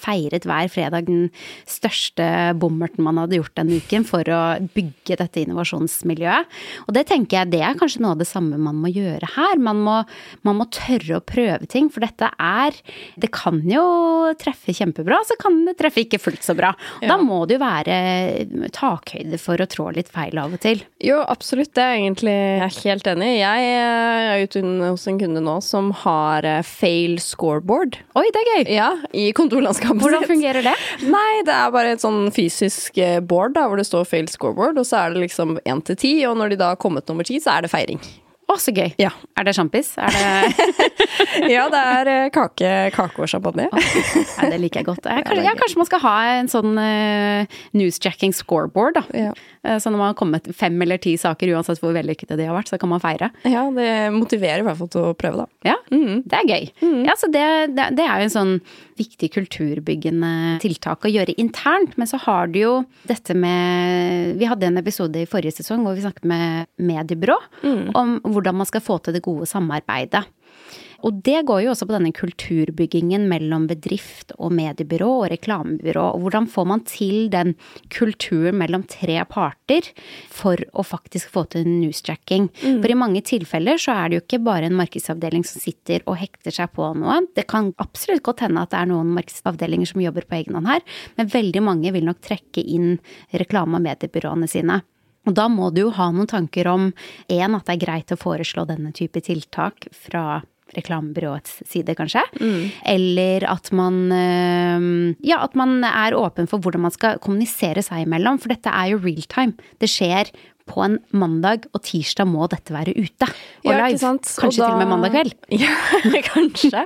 feiret 0.00 0.44
hver 0.44 0.68
fredag 0.68 1.06
den 1.08 1.30
største 1.68 2.26
bommerten 2.60 3.04
man 3.06 3.16
hadde 3.22 3.38
gjort 3.38 3.54
den 3.56 3.70
uken 3.80 4.04
for 4.08 4.28
å 4.28 4.40
bygge 4.74 5.16
dette 5.20 5.40
innovasjonsmiljøet. 5.46 6.50
Og 6.86 6.92
det 6.96 7.06
tenker 7.08 7.38
jeg 7.40 7.52
det 7.54 7.62
er 7.64 7.78
kanskje 7.80 8.02
noe 8.04 8.12
av 8.16 8.20
det 8.20 8.28
samme 8.28 8.58
man 8.60 8.76
må 8.82 8.90
gjøre 8.92 9.30
her. 9.38 9.56
Man 9.62 9.80
må, 9.86 9.96
man 10.46 10.58
må 10.60 10.66
tørre 10.74 11.18
å 11.20 11.24
prøve 11.24 11.64
ting, 11.70 11.88
for 11.92 12.04
dette 12.04 12.28
er 12.36 12.76
Det 13.20 13.30
kan 13.34 13.60
jo 13.68 13.82
treffe 14.40 14.74
kjempebra, 14.76 15.22
så 15.26 15.36
kan 15.40 15.62
det 15.66 15.76
treffe 15.80 16.04
ikke 16.04 16.20
fullt 16.20 16.44
så 16.44 16.54
bra. 16.58 16.74
Da 17.00 17.16
Ja. 17.16 17.16
må 17.18 17.46
det 17.48 17.56
jo 17.58 17.64
være 17.64 18.68
takhøyde 18.74 19.38
for 19.40 19.56
å 19.60 19.66
trå 19.70 19.88
litt 19.94 20.08
feil 20.12 20.36
av 20.40 20.52
og 20.54 20.60
til. 20.62 20.82
Jo, 21.02 21.20
absolutt. 21.26 21.72
Det 21.74 21.82
er 21.82 21.94
jeg 21.96 22.04
egentlig 22.04 22.36
jeg 22.36 22.62
er 22.66 22.78
helt 22.84 23.10
enig 23.14 23.28
i. 23.30 23.40
Jeg 23.40 23.72
er 23.80 24.44
ute 24.44 24.62
hos 24.90 25.06
en 25.10 25.18
kunde 25.20 25.42
nå 25.44 25.56
som 25.64 25.90
har 26.04 26.44
eh, 26.48 26.62
fail 26.66 27.18
scoreboard. 27.30 28.00
Oi, 28.18 28.26
det 28.34 28.42
er 28.42 28.48
gøy! 28.50 28.64
Ja, 28.74 28.88
i 29.16 29.28
kontorlandskapet 29.36 30.02
Hvordan 30.02 30.26
fungerer 30.28 30.66
det? 30.66 30.74
Nei, 31.06 31.42
det 31.46 31.54
er 31.56 31.74
bare 31.74 31.94
et 31.96 32.02
sånn 32.04 32.26
fysisk 32.34 32.98
eh, 33.00 33.20
board 33.22 33.54
da, 33.58 33.68
hvor 33.70 33.80
det 33.80 33.86
står 33.88 34.08
'failed 34.08 34.32
scoreboard, 34.32 34.80
og 34.80 34.88
så 34.88 35.04
er 35.04 35.14
det 35.14 35.24
liksom 35.28 35.58
én 35.64 35.84
til 35.86 35.98
ti, 36.00 36.14
og 36.28 36.36
når 36.40 36.54
de 36.54 36.60
da 36.64 36.74
har 36.74 36.82
kommet 36.82 37.06
nummer 37.08 37.26
ti, 37.26 37.38
så 37.42 37.56
er 37.56 37.66
det 37.66 37.72
feiring. 37.72 38.02
Å, 38.50 38.56
så 38.58 38.72
gøy. 38.74 38.88
Ja. 38.98 39.12
Er 39.38 39.46
det 39.46 39.52
sjampis? 39.54 39.92
Er 40.00 40.10
det 40.10 40.70
Ja, 41.54 41.68
det 41.70 41.80
er 41.80 42.08
eh, 42.10 42.30
kake, 42.34 42.70
kake 42.96 43.22
og 43.22 43.30
champagne. 43.30 43.68
Nei, 43.70 44.48
det 44.50 44.58
liker 44.64 44.82
jeg 44.82 44.88
godt. 44.88 45.06
Jeg, 45.10 45.26
Kanskje, 45.28 45.44
ja, 45.46 45.52
kanskje 45.58 45.78
man 45.78 45.88
skal 45.88 46.02
ha 46.02 46.14
en 46.40 46.50
sånn 46.50 46.74
uh, 46.74 47.60
newsjacking 47.76 48.34
scoreboard, 48.34 48.98
da. 48.98 49.04
Ja. 49.28 49.30
Eh, 49.64 49.76
Så 49.78 49.90
når 49.92 49.98
man 50.00 50.08
har 50.12 50.14
kommet 50.18 50.46
fem 50.56 50.80
eller 50.82 50.96
ti 50.98 51.16
saker, 51.20 51.50
uansett 51.54 51.80
hvor 51.82 51.92
vellykkede 51.92 52.36
de 52.38 52.46
har 52.48 52.56
vært, 52.56 52.70
så 52.72 52.78
kan 52.80 52.88
man 52.88 53.00
feire. 53.02 53.30
Ja, 53.44 53.66
det 53.70 53.88
motiverer 54.14 54.62
i 54.62 54.66
hvert 54.66 54.78
fall 54.80 54.88
til 54.88 55.08
å 55.10 55.14
prøve, 55.18 55.44
da. 55.44 55.46
Ja, 55.72 55.76
det 55.90 56.38
er 56.38 56.48
gøy. 56.48 56.70
Ja, 57.04 57.14
så 57.20 57.28
det, 57.32 57.44
det, 57.76 57.90
det 57.98 58.06
er 58.06 58.22
jo 58.22 58.28
en 58.30 58.34
sånn 58.36 58.54
viktig 59.00 59.30
kulturbyggende 59.36 60.32
tiltak 60.60 61.04
å 61.04 61.12
gjøre 61.12 61.34
internt. 61.40 61.96
Men 62.00 62.08
så 62.10 62.18
har 62.24 62.48
du 62.52 62.58
jo 62.60 62.72
dette 63.08 63.34
med 63.36 64.36
Vi 64.40 64.48
hadde 64.48 64.66
en 64.68 64.78
episode 64.80 65.20
i 65.20 65.28
forrige 65.28 65.56
sesong 65.60 65.84
hvor 65.84 65.96
vi 65.96 66.04
snakket 66.04 66.24
med 66.28 66.66
mediebyrå 66.80 67.36
om 67.96 68.18
hvordan 68.24 68.56
man 68.60 68.68
skal 68.68 68.80
få 68.84 68.98
til 69.04 69.16
det 69.16 69.22
gode 69.24 69.46
samarbeidet. 69.48 70.24
Og 71.06 71.20
det 71.24 71.42
går 71.48 71.62
jo 71.64 71.72
også 71.72 71.86
på 71.88 71.94
denne 71.94 72.12
kulturbyggingen 72.16 73.26
mellom 73.30 73.66
bedrift 73.70 74.34
og 74.36 74.52
mediebyrå 74.56 75.08
og 75.22 75.28
reklamebyrå. 75.32 76.04
Hvordan 76.20 76.48
får 76.50 76.68
man 76.68 76.84
til 76.88 77.30
den 77.32 77.54
kulturen 77.92 78.58
mellom 78.60 78.84
tre 78.90 79.20
parter 79.30 79.88
for 80.32 80.60
å 80.72 80.84
faktisk 80.86 81.32
få 81.32 81.46
til 81.54 81.66
newsjacking? 81.68 82.50
For 82.60 82.92
i 82.92 82.98
mange 82.98 83.24
tilfeller 83.26 83.80
så 83.80 83.96
er 83.96 84.10
det 84.10 84.18
jo 84.18 84.24
ikke 84.26 84.42
bare 84.50 84.68
en 84.68 84.78
markedsavdeling 84.78 85.46
som 85.48 85.62
sitter 85.62 86.04
og 86.06 86.20
hekter 86.20 86.54
seg 86.54 86.72
på 86.76 86.92
noe. 87.00 87.20
Det 87.36 87.46
kan 87.50 87.72
absolutt 87.82 88.24
godt 88.26 88.44
hende 88.46 88.64
at 88.64 88.74
det 88.74 88.82
er 88.82 88.92
noen 88.92 89.14
markedsavdelinger 89.16 89.92
som 89.92 90.04
jobber 90.04 90.28
på 90.28 90.40
egen 90.40 90.58
hånd 90.58 90.70
her, 90.70 90.86
men 91.16 91.32
veldig 91.32 91.64
mange 91.64 91.92
vil 91.96 92.08
nok 92.08 92.22
trekke 92.24 92.64
inn 92.64 92.96
reklame- 93.32 93.80
og 93.80 93.86
mediebyråene 93.88 94.48
sine. 94.50 94.82
Og 95.28 95.36
da 95.36 95.46
må 95.52 95.68
du 95.74 95.82
jo 95.84 95.90
ha 95.94 96.08
noen 96.14 96.28
tanker 96.30 96.68
om 96.70 96.88
én, 97.28 97.56
at 97.56 97.66
det 97.66 97.74
er 97.74 97.82
greit 97.82 98.12
å 98.14 98.18
foreslå 98.20 98.64
denne 98.68 98.92
type 98.96 99.20
tiltak 99.24 99.90
fra 99.92 100.40
reklamebyråets 100.76 101.60
side, 101.70 101.94
kanskje. 101.98 102.22
Eller 102.86 103.44
at 103.50 103.72
man 103.76 104.00
eh, 104.14 105.16
Ja, 105.26 105.42
at 105.44 105.56
man 105.58 105.80
er 105.84 106.16
åpen 106.18 106.48
for 106.50 106.62
hvordan 106.62 106.86
man 106.86 106.94
skal 106.94 107.18
kommunisere 107.22 107.82
seg 107.86 108.06
imellom. 108.06 108.38
For 108.40 108.52
dette 108.54 108.70
er 108.72 108.92
jo 108.94 109.02
real 109.02 109.26
time. 109.30 109.56
Det 109.82 109.90
skjer 109.90 110.30
på 110.70 110.84
en 110.84 110.98
mandag, 111.18 111.64
og 111.74 111.80
tirsdag 111.82 112.28
må 112.30 112.44
dette 112.52 112.70
være 112.70 112.92
ute 112.94 113.26
og 113.26 113.66
Ja, 113.72 113.88
live. 113.88 113.98
Kanskje 113.98 114.44
Og 114.46 114.52
da- 114.54 114.66
til 114.68 114.68
og 114.68 114.78
med 114.78 114.90
mandag 114.92 115.10
kveld. 115.16 115.32
Ja, 115.64 116.20
kanskje. 116.28 116.84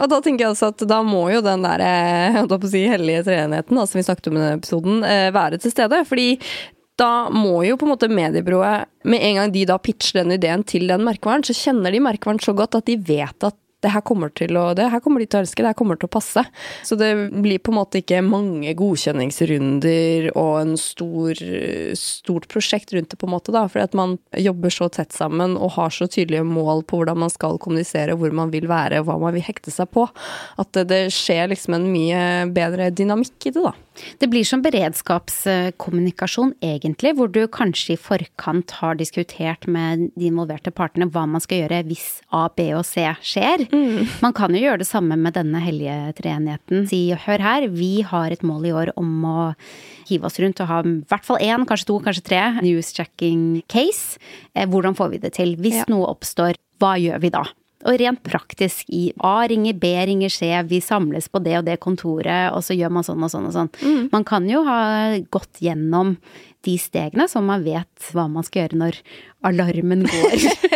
Og 0.00 0.06
da 0.08 0.20
tenker 0.24 0.46
jeg 0.46 0.54
også 0.54 0.70
at 0.72 0.86
da 0.88 1.02
må 1.04 1.26
jo 1.34 1.42
den 1.44 1.66
der 1.66 1.84
eh, 1.84 2.38
holdt 2.38 2.54
på 2.62 2.70
å 2.70 2.72
si, 2.72 2.86
hellige 2.88 3.26
treenigheten 3.28 3.76
da, 3.76 3.84
som 3.84 3.98
vi 4.00 4.06
snakket 4.08 4.30
om 4.30 4.38
i 4.38 4.40
denne 4.40 4.56
episoden, 4.62 5.02
eh, 5.04 5.28
være 5.36 5.60
til 5.60 5.74
stede. 5.74 6.00
Fordi 6.08 6.30
da 6.98 7.28
må 7.30 7.62
jo 7.66 7.78
på 7.78 7.86
en 7.86 7.92
måte 7.94 8.10
mediebyrået, 8.10 8.88
med 9.08 9.22
en 9.22 9.38
gang 9.38 9.54
de 9.54 9.64
da 9.70 9.78
pitcher 9.78 10.22
den 10.22 10.34
ideen 10.34 10.64
til 10.66 10.88
den 10.90 11.04
merkevaren, 11.06 11.46
så 11.46 11.56
kjenner 11.56 11.94
de 11.94 12.02
merkevaren 12.02 12.42
så 12.42 12.54
godt 12.58 12.78
at 12.80 12.88
de 12.90 12.98
vet 12.98 13.46
at 13.46 13.56
det 13.84 13.92
her 13.94 14.02
kommer 14.06 14.32
til 14.34 14.56
å, 14.58 14.72
det 14.74 14.88
her 14.90 15.02
kommer 15.04 15.22
de 15.22 15.28
til 15.30 15.38
å 15.38 15.42
elske, 15.44 15.62
det 15.62 15.70
her 15.70 15.78
kommer 15.78 15.98
til 15.98 16.08
å 16.08 16.14
passe. 16.16 16.42
Så 16.86 16.98
det 16.98 17.12
blir 17.30 17.60
på 17.62 17.72
en 17.72 17.78
måte 17.78 18.00
ikke 18.02 18.20
mange 18.26 18.72
godkjenningsrunder 18.78 20.30
og 20.34 20.52
en 20.62 20.74
stor, 20.80 21.38
stort 21.98 22.48
prosjekt 22.50 22.94
rundt 22.96 23.12
det, 23.12 23.20
på 23.20 23.28
en 23.28 23.34
måte, 23.36 23.54
da. 23.54 23.66
Fordi 23.70 23.86
at 23.86 23.98
man 23.98 24.16
jobber 24.34 24.74
så 24.74 24.90
tett 24.92 25.14
sammen 25.14 25.56
og 25.56 25.76
har 25.76 25.94
så 25.94 26.08
tydelige 26.10 26.46
mål 26.48 26.82
på 26.88 27.00
hvordan 27.00 27.22
man 27.22 27.32
skal 27.32 27.60
kommunisere, 27.62 28.16
hvor 28.18 28.34
man 28.34 28.50
vil 28.54 28.66
være 28.70 29.04
hva 29.06 29.18
man 29.22 29.36
vil 29.36 29.46
hekte 29.46 29.74
seg 29.74 29.90
på. 29.94 30.08
At 30.58 30.72
det, 30.74 30.88
det 30.90 31.02
skjer 31.14 31.52
liksom 31.52 31.78
en 31.78 31.90
mye 31.92 32.22
bedre 32.54 32.90
dynamikk 32.90 33.50
i 33.50 33.54
det, 33.54 33.62
da. 33.62 33.76
Det 34.18 34.28
blir 34.30 34.46
som 34.46 34.62
beredskapskommunikasjon, 34.62 36.54
egentlig, 36.64 37.14
hvor 37.18 37.30
du 37.32 37.40
kanskje 37.50 37.94
i 37.94 38.00
forkant 38.00 38.76
har 38.78 38.98
diskutert 38.98 39.66
med 39.70 40.08
de 40.14 40.28
involverte 40.30 40.70
partene 40.74 41.08
hva 41.10 41.24
man 41.30 41.42
skal 41.42 41.64
gjøre 41.64 41.84
hvis 41.88 42.06
A, 42.34 42.46
B 42.54 42.70
og 42.78 42.86
C 42.86 43.06
skjer. 43.22 43.67
Man 44.22 44.32
kan 44.36 44.54
jo 44.54 44.60
gjøre 44.62 44.78
det 44.82 44.88
samme 44.88 45.16
med 45.20 45.34
denne 45.36 45.60
hellige 45.62 46.14
treenigheten. 46.18 46.86
Si 46.90 47.00
hør 47.26 47.42
her, 47.44 47.68
vi 47.68 48.00
har 48.06 48.30
et 48.34 48.42
mål 48.46 48.66
i 48.68 48.72
år 48.72 48.92
om 48.96 49.10
å 49.28 49.36
hive 50.08 50.24
oss 50.24 50.38
rundt 50.40 50.60
og 50.64 50.70
ha 50.70 50.80
i 50.86 50.94
hvert 51.10 51.24
fall 51.26 51.38
én, 51.44 51.66
kanskje 51.68 51.86
to, 51.90 51.98
kanskje 52.00 52.24
tre 52.24 52.42
newschecking 52.64 53.62
case. 53.68 54.18
Eh, 54.54 54.66
Hvordan 54.66 54.96
får 54.96 55.10
vi 55.10 55.18
det 55.18 55.32
til? 55.36 55.56
Hvis 55.56 55.80
Ja. 55.82 55.84
noe 55.88 56.06
oppstår, 56.08 56.56
hva 56.80 56.96
gjør 56.98 57.20
vi 57.20 57.30
da? 57.30 57.44
Og 57.86 57.94
rent 58.00 58.22
praktisk 58.24 58.88
i 58.90 59.12
A 59.22 59.46
ringer, 59.46 59.72
B 59.78 59.86
ringer 60.06 60.28
C, 60.30 60.48
vi 60.66 60.80
samles 60.80 61.28
på 61.28 61.38
det 61.44 61.58
og 61.58 61.64
det 61.64 61.78
kontoret, 61.78 62.50
og 62.52 62.58
så 62.62 62.74
gjør 62.74 62.90
man 62.90 63.04
sånn 63.04 63.22
og 63.22 63.30
sånn 63.30 63.46
og 63.46 63.52
sånn. 63.54 64.10
Man 64.10 64.24
kan 64.24 64.48
jo 64.48 64.64
ha 64.64 65.16
gått 65.30 65.60
gjennom 65.62 66.16
de 66.66 66.74
stegene, 66.80 67.28
så 67.30 67.42
man 67.44 67.62
vet 67.62 68.10
hva 68.12 68.26
man 68.30 68.46
skal 68.46 68.64
gjøre 68.64 68.80
når 68.80 69.02
alarmen 69.46 70.02
går. 70.02 70.34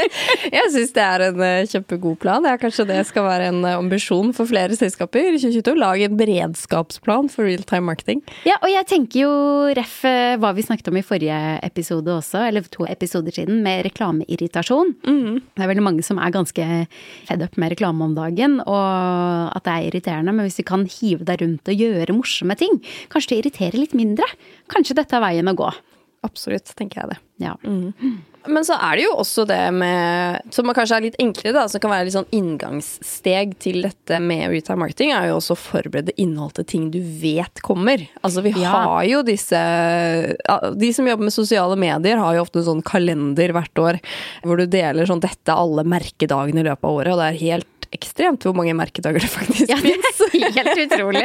Jeg 0.54 0.68
syns 0.70 0.92
det 0.94 1.02
er 1.02 1.24
en 1.26 1.40
eh, 1.42 1.64
kjempegod 1.66 2.20
plan. 2.22 2.44
Er 2.46 2.60
kanskje 2.62 2.86
det 2.86 3.00
skal 3.08 3.24
være 3.26 3.48
en 3.50 3.64
eh, 3.66 3.78
ambisjon 3.78 4.30
for 4.36 4.46
flere 4.46 4.76
selskaper 4.78 5.32
i 5.32 5.40
2022. 5.40 5.74
Lage 5.80 6.06
en 6.06 6.18
beredskapsplan 6.20 7.30
for 7.32 7.48
real 7.48 7.64
time 7.66 7.88
marketing. 7.90 8.22
ja, 8.46 8.60
og 8.60 8.70
jeg 8.70 8.86
tenker 8.92 9.24
jo 9.24 9.32
ref 9.74 9.96
eh, 10.06 10.36
hva 10.38 10.52
vi 10.54 10.66
snakket 10.66 10.92
om 10.92 11.00
i 11.00 11.04
forrige 11.06 11.40
episode 11.66 12.14
også, 12.14 12.44
eller 12.52 12.70
to 12.70 12.86
episoder 12.86 13.34
siden, 13.34 13.64
med 13.66 13.82
reklameirritasjon. 13.88 14.94
Det 15.02 15.64
er 15.64 15.72
veldig 15.72 15.86
mange 15.88 16.06
som 16.06 16.22
er 16.22 16.34
ganske 16.34 16.68
fed 17.26 17.42
up 17.42 17.58
med 17.58 17.74
reklame 17.74 18.06
om 18.06 18.14
dagen, 18.14 18.60
og 18.62 19.50
at 19.56 19.66
det 19.66 19.74
er 19.74 19.88
irriterende. 19.90 20.36
Men 20.36 20.46
hvis 20.46 20.60
vi 20.62 20.68
kan 20.70 20.86
hive 20.86 21.26
deg 21.26 21.42
rundt 21.42 21.72
og 21.72 21.86
gjøre 21.86 22.14
morsomme 22.14 22.58
ting, 22.58 22.78
kanskje 23.10 23.34
det 23.34 23.42
irriterer 23.42 23.80
litt 23.82 23.98
mindre. 23.98 24.28
Kanskje 24.70 25.00
dette 25.02 25.18
er 25.18 25.26
veien 25.26 25.50
å 25.50 25.58
gå. 25.58 25.71
Absolutt, 26.22 26.70
tenker 26.78 27.00
jeg 27.02 27.08
det. 27.14 27.18
Ja. 27.42 27.56
Men 28.46 28.64
så 28.66 28.74
er 28.78 28.98
det 28.98 29.04
jo 29.04 29.12
også 29.18 29.44
det 29.46 29.58
med 29.74 30.52
Som 30.54 30.66
kanskje 30.74 30.96
er 30.96 31.04
litt 31.06 31.16
enklere, 31.22 31.54
da, 31.56 31.64
som 31.70 31.82
kan 31.82 31.90
være 31.92 32.06
litt 32.08 32.14
sånn 32.14 32.28
inngangssteg 32.34 33.56
til 33.62 33.80
dette 33.86 34.18
med 34.22 34.48
real-time 34.50 34.82
marketing, 34.82 35.12
er 35.14 35.28
jo 35.30 35.36
også 35.40 35.56
å 35.56 35.60
forberede 35.62 36.14
innhold 36.22 36.54
til 36.58 36.66
ting 36.72 36.88
du 36.94 37.00
vet 37.00 37.62
kommer. 37.66 38.04
Altså 38.22 38.42
vi 38.42 38.50
Ja. 38.54 38.70
har 38.70 39.04
jo 39.10 39.22
disse 39.26 39.62
De 40.78 40.92
som 40.94 41.06
jobber 41.06 41.24
med 41.26 41.34
sosiale 41.34 41.76
medier, 41.78 42.18
har 42.18 42.34
jo 42.36 42.42
ofte 42.46 42.58
en 42.62 42.68
sånn 42.70 42.82
kalender 42.86 43.52
hvert 43.54 43.74
år 43.82 44.00
hvor 44.44 44.56
du 44.58 44.66
deler 44.66 45.06
sånn 45.06 45.22
dette 45.22 45.54
alle 45.54 45.82
merkedagene 45.84 46.62
i 46.62 46.68
løpet 46.70 46.84
av 46.84 46.98
året, 46.98 47.12
og 47.14 47.18
det 47.22 47.28
er 47.30 47.42
helt 47.46 47.68
ekstremt 47.96 48.46
hvor 48.46 48.56
mange 48.56 48.74
merkedager 48.76 49.22
det 49.24 49.30
faktisk 49.32 49.70
Ja, 49.70 49.78
er 49.78 50.54
helt 50.58 50.80
utrolig. 50.86 51.24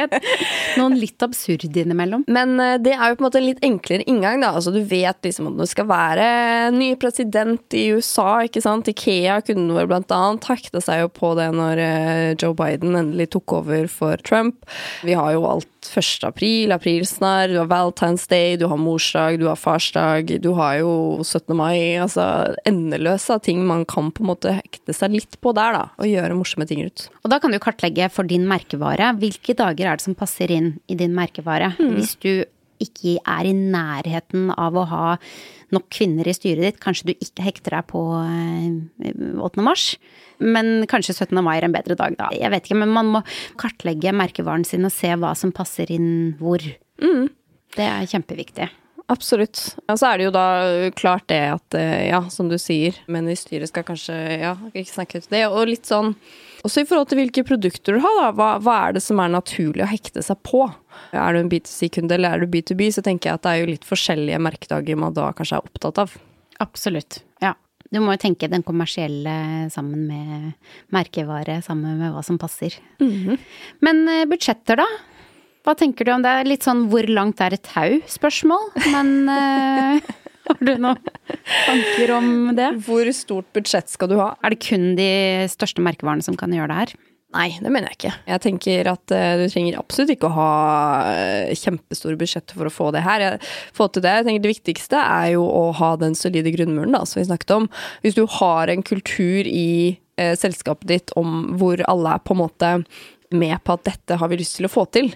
Noen 0.78 0.96
litt 0.98 1.22
absurde 1.24 1.82
innimellom. 1.82 2.24
Men 2.30 2.58
eh, 2.62 2.76
det 2.82 2.94
er 2.94 3.10
jo 3.10 3.18
på 3.18 3.24
en 3.24 3.28
måte 3.28 3.40
en 3.40 3.48
litt 3.48 3.62
enklere 3.64 4.06
inngang, 4.08 4.42
da. 4.44 4.52
Altså, 4.56 4.72
du 4.74 4.80
vet 4.88 5.18
liksom 5.24 5.50
at 5.52 5.58
det 5.60 5.68
skal 5.70 5.88
være 5.90 6.28
ny 6.76 6.92
president 7.00 7.76
i 7.76 7.88
USA, 7.96 8.44
ikke 8.46 8.62
sant. 8.64 8.90
Ikea 8.90 9.40
kunne 9.46 9.76
vel 9.76 9.88
blant 9.90 10.12
annet 10.14 10.48
hekta 10.50 10.82
seg 10.84 11.04
jo 11.04 11.12
på 11.12 11.34
det 11.38 11.48
når 11.56 11.82
eh, 11.84 12.36
Joe 12.38 12.56
Biden 12.58 12.96
endelig 12.98 13.30
tok 13.34 13.58
over 13.60 13.88
for 13.92 14.20
Trump. 14.26 14.64
Vi 15.06 15.16
har 15.18 15.34
jo 15.36 15.46
alt 15.48 15.68
1. 15.88 16.24
april, 16.26 16.72
aprilsnarr, 16.74 17.52
du 17.52 17.58
har 17.60 17.68
Valentine's 17.70 18.26
Day, 18.28 18.56
du 18.56 18.66
har 18.68 18.80
morsdag, 18.80 19.38
du 19.40 19.46
har 19.48 19.56
farsdag, 19.56 20.32
du 20.42 20.50
har 20.58 20.80
jo 20.82 20.90
17. 21.22 21.54
mai. 21.56 21.96
Altså 22.02 22.24
endeløse 22.68 23.38
ting 23.44 23.62
man 23.66 23.84
kan 23.88 24.10
på 24.12 24.24
en 24.24 24.30
måte 24.32 24.56
hekte 24.58 24.96
seg 24.96 25.14
litt 25.14 25.38
på 25.40 25.54
der, 25.56 25.76
da. 25.76 25.84
Og 26.02 26.10
gjøre 26.10 26.36
morsomme 26.38 26.57
ting 26.66 26.82
ut. 26.82 27.06
Og 27.22 27.30
da 27.30 27.38
kan 27.38 27.54
du 27.54 27.60
kartlegge 27.62 28.08
for 28.10 28.26
din 28.26 28.46
merkevare 28.48 29.12
hvilke 29.20 29.54
dager 29.58 29.86
er 29.86 29.98
det 29.98 30.06
som 30.06 30.16
passer 30.18 30.50
inn 30.50 30.78
i 30.90 30.96
din 30.98 31.14
merkevare. 31.14 31.74
Hvis 31.78 32.16
du 32.18 32.44
ikke 32.82 33.16
er 33.26 33.46
i 33.48 33.54
nærheten 33.54 34.52
av 34.54 34.76
å 34.78 34.84
ha 34.86 35.06
nok 35.74 35.88
kvinner 35.92 36.28
i 36.30 36.34
styret 36.36 36.64
ditt, 36.64 36.80
kanskje 36.82 37.10
du 37.10 37.12
ikke 37.16 37.44
hekter 37.44 37.74
deg 37.74 37.88
på 37.90 38.00
eh, 38.22 39.40
8. 39.42 39.64
mars, 39.66 39.90
men 40.38 40.86
kanskje 40.90 41.16
17. 41.16 41.34
mai 41.42 41.56
er 41.58 41.66
en 41.66 41.74
bedre 41.74 41.96
dag 41.98 42.14
da. 42.18 42.30
Jeg 42.34 42.52
vet 42.54 42.68
ikke, 42.68 42.78
men 42.78 42.94
man 42.94 43.10
må 43.16 43.22
kartlegge 43.60 44.14
merkevaren 44.14 44.66
sin 44.66 44.86
og 44.86 44.94
se 44.94 45.10
hva 45.18 45.34
som 45.38 45.52
passer 45.54 45.90
inn 45.94 46.36
hvor. 46.38 46.62
Det 47.74 47.84
er 47.84 48.06
kjempeviktig. 48.08 48.70
Absolutt. 49.08 49.62
Og 49.88 49.96
så 49.96 50.10
er 50.10 50.18
det 50.20 50.26
jo 50.26 50.32
da 50.34 50.48
klart 50.96 51.24
det 51.32 51.40
at, 51.54 51.76
eh, 51.78 52.10
ja, 52.10 52.20
som 52.32 52.50
du 52.50 52.58
sier, 52.60 52.96
menn 53.08 53.30
i 53.30 53.36
styret 53.38 53.70
skal 53.70 53.86
kanskje 53.88 54.16
ja, 54.42 54.52
ikke 54.74 54.92
snakke 54.92 55.22
ut 55.22 55.30
det. 55.32 55.46
Og 55.48 55.64
litt 55.70 55.88
sånn 55.88 56.12
også 56.66 56.82
i 56.82 56.88
forhold 56.88 57.08
til 57.10 57.20
hvilke 57.20 57.44
produkter 57.46 57.96
du 57.96 58.02
har, 58.02 58.16
da. 58.18 58.28
Hva, 58.36 58.48
hva 58.62 58.76
er 58.88 58.96
det 58.96 59.02
som 59.04 59.20
er 59.22 59.30
naturlig 59.32 59.84
å 59.84 59.90
hekte 59.90 60.24
seg 60.26 60.40
på? 60.46 60.64
Er 61.14 61.34
du 61.34 61.40
en 61.40 61.50
B2C-kunde 61.52 62.16
eller 62.18 62.34
er 62.34 62.42
du 62.42 62.50
B2B, 62.50 62.88
så 62.92 63.04
tenker 63.06 63.30
jeg 63.30 63.38
at 63.38 63.46
det 63.46 63.52
er 63.52 63.62
jo 63.62 63.70
litt 63.70 63.86
forskjellige 63.88 64.40
merkedager 64.42 64.98
man 64.98 65.16
da 65.16 65.30
kanskje 65.38 65.60
er 65.60 65.70
opptatt 65.70 66.02
av. 66.02 66.16
Absolutt. 66.64 67.22
Ja. 67.44 67.54
Du 67.88 68.02
må 68.04 68.12
jo 68.12 68.20
tenke 68.20 68.50
den 68.52 68.64
kommersielle 68.66 69.34
sammen 69.72 70.02
med 70.10 70.74
merkevare, 70.92 71.62
sammen 71.64 71.96
med 72.02 72.12
hva 72.12 72.24
som 72.26 72.36
passer. 72.40 72.74
Men 73.86 74.02
eh, 74.12 74.26
budsjetter, 74.28 74.82
da? 74.82 74.88
Hva 75.68 75.74
tenker 75.76 76.06
du 76.08 76.14
om 76.14 76.22
det? 76.24 76.30
Litt 76.48 76.64
sånn 76.64 76.86
hvor 76.88 77.04
langt 77.12 77.42
er 77.44 77.52
et 77.52 77.66
tau-spørsmål, 77.68 78.70
men 78.88 79.10
uh, 79.28 80.06
har 80.48 80.62
du 80.64 80.70
noen 80.80 81.10
tanker 81.66 82.12
om 82.16 82.30
det? 82.56 82.70
Hvor 82.86 83.10
stort 83.12 83.50
budsjett 83.52 83.92
skal 83.92 84.08
du 84.08 84.14
ha? 84.16 84.30
Er 84.40 84.54
det 84.54 84.62
kun 84.64 84.94
de 84.96 85.10
største 85.52 85.84
merkevarene 85.84 86.24
som 86.24 86.38
kan 86.40 86.54
gjøre 86.56 86.70
det 86.72 86.78
her? 86.78 86.94
Nei, 87.36 87.50
det 87.60 87.68
mener 87.68 87.92
jeg 87.92 87.98
ikke. 87.98 88.14
Jeg 88.30 88.42
tenker 88.46 88.88
at 88.94 89.12
uh, 89.12 89.34
du 89.42 89.44
trenger 89.52 89.76
absolutt 89.82 90.14
ikke 90.14 90.30
å 90.30 90.36
ha 90.38 90.48
uh, 91.04 91.52
kjempestore 91.52 92.16
budsjetter 92.16 92.56
for 92.56 92.70
å 92.70 92.72
få 92.72 92.88
det 92.96 93.04
her. 93.04 93.26
Jeg, 93.26 93.52
få 93.76 93.90
til 93.92 94.06
det. 94.08 94.14
Jeg 94.22 94.28
tenker 94.30 94.46
det 94.46 94.54
viktigste 94.54 95.04
er 95.04 95.34
jo 95.34 95.44
å 95.44 95.66
ha 95.76 95.92
den 96.00 96.16
solide 96.16 96.54
grunnmuren 96.56 96.96
da, 96.96 97.04
som 97.04 97.20
vi 97.20 97.28
snakket 97.28 97.52
om. 97.58 97.68
Hvis 98.00 98.16
du 98.16 98.24
har 98.38 98.72
en 98.72 98.88
kultur 98.88 99.44
i 99.44 99.68
uh, 100.16 100.32
selskapet 100.32 100.88
ditt 100.96 101.14
om 101.20 101.58
hvor 101.60 101.84
alle 101.92 102.16
er 102.16 102.24
på 102.24 102.38
en 102.38 102.44
måte 102.46 102.74
med 103.30 103.56
på 103.64 103.74
at 103.76 103.84
dette 103.88 104.16
har 104.18 104.30
vi 104.30 104.38
lyst 104.40 104.56
til 104.58 104.68
å 104.68 104.72
få 104.72 104.84
til. 104.94 105.10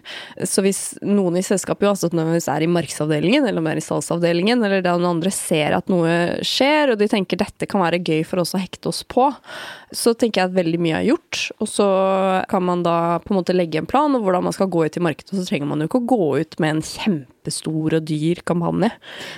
Så 0.45 0.65
hvis 0.65 0.81
noen 1.05 1.39
i 1.41 1.45
selskapet 1.47 1.89
altså 1.89 2.11
nødvendigvis 2.13 2.49
er 2.53 2.65
i 2.65 2.71
markedsavdelingen 2.71 3.47
eller 3.49 3.63
om 3.63 3.71
er 3.71 3.81
i 3.81 3.85
salgsavdelingen, 3.85 4.63
eller 4.65 4.85
den 4.85 5.07
andre 5.09 5.33
ser 5.35 5.77
at 5.79 5.91
noe 5.93 6.43
skjer, 6.47 6.93
og 6.93 7.01
de 7.01 7.09
tenker 7.11 7.41
dette 7.41 7.69
kan 7.71 7.85
være 7.85 8.03
gøy 8.03 8.23
for 8.29 8.43
oss 8.43 8.55
å 8.57 8.63
hekte 8.63 8.93
oss 8.93 9.03
på, 9.09 9.31
så 9.93 10.15
tenker 10.15 10.43
jeg 10.43 10.53
at 10.53 10.59
veldig 10.59 10.81
mye 10.83 11.01
er 11.01 11.11
gjort. 11.13 11.45
Og 11.63 11.71
så 11.71 11.89
kan 12.53 12.67
man 12.69 12.85
da 12.87 12.97
på 13.25 13.33
en 13.33 13.41
måte 13.41 13.57
legge 13.57 13.81
en 13.81 13.89
plan 13.89 14.13
om 14.13 14.25
hvordan 14.25 14.49
man 14.49 14.57
skal 14.57 14.71
gå 14.73 14.87
ut 14.87 14.99
i 14.99 15.05
markedet, 15.05 15.33
og 15.33 15.41
så 15.41 15.49
trenger 15.49 15.71
man 15.71 15.85
jo 15.85 15.91
ikke 15.91 16.03
å 16.03 16.11
gå 16.15 16.27
ut 16.43 16.59
med 16.63 16.77
en 16.77 17.23
kjempestor 17.43 17.99
og 17.99 18.05
dyr 18.07 18.43
kampanje. 18.47 18.91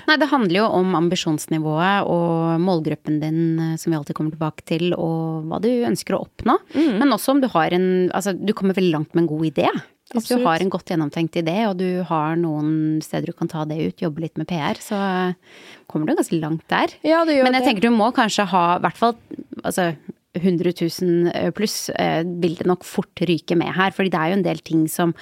Nei, 0.07 0.17
det 0.21 0.29
handler 0.31 0.61
jo 0.61 0.67
om 0.69 0.95
ambisjonsnivået 0.95 2.07
og 2.07 2.61
målgruppen 2.61 3.21
din, 3.21 3.59
eh, 3.59 3.77
som 3.77 3.91
vi 3.93 3.99
alltid 3.99 4.15
kommer 4.15 4.31
tilbake 4.37 4.65
til, 4.65 4.93
og 4.95 5.45
hva 5.49 5.61
du 5.61 5.69
ønsker 5.89 6.15
å 6.15 6.27
oppnå. 6.27 6.59
Men 6.99 7.11
også 7.11 7.31
om 7.35 7.41
du 7.41 7.49
har 7.49 7.73
en 7.73 8.11
Altså, 8.15 8.35
du 8.35 8.53
kommer 8.53 8.75
veldig 8.75 8.93
langt 8.93 9.15
med 9.15 9.25
en 9.25 9.29
god 9.29 9.45
idé. 9.47 9.69
Hvis 10.13 10.25
Absolutt. 10.25 10.43
du 10.43 10.47
har 10.47 10.61
en 10.61 10.71
godt 10.71 10.87
gjennomtenkt 10.87 11.37
idé, 11.41 11.67
og 11.69 11.79
du 11.79 12.03
har 12.05 12.37
noen 12.37 13.01
steder 13.03 13.27
du 13.27 13.33
kan 13.33 13.49
ta 13.49 13.65
det 13.65 13.79
ut, 13.81 14.03
jobbe 14.03 14.21
litt 14.21 14.37
med 14.37 14.47
PR, 14.47 14.75
så 14.79 15.35
kommer 15.89 16.07
du 16.07 16.15
ganske 16.15 16.39
langt 16.39 16.67
der. 16.69 16.93
Ja, 17.03 17.25
Men 17.25 17.53
jeg 17.53 17.53
det. 17.53 17.65
tenker 17.65 17.81
du 17.81 17.91
må 17.91 18.13
kanskje 18.13 18.47
ha, 18.47 18.77
i 18.77 18.81
hvert 18.85 18.97
fall 18.97 19.17
altså, 19.65 19.95
100 20.35 20.73
000 21.01 21.31
eh, 21.35 21.51
pluss 21.55 21.89
eh, 21.91 22.23
vil 22.43 22.57
det 22.59 22.67
nok 22.67 22.85
fort 22.87 23.23
ryke 23.29 23.57
med 23.59 23.73
her. 23.77 23.93
fordi 23.95 24.11
det 24.11 24.21
er 24.21 24.31
jo 24.31 24.39
en 24.39 24.47
del 24.47 24.61
ting 24.67 24.85
som 24.91 25.15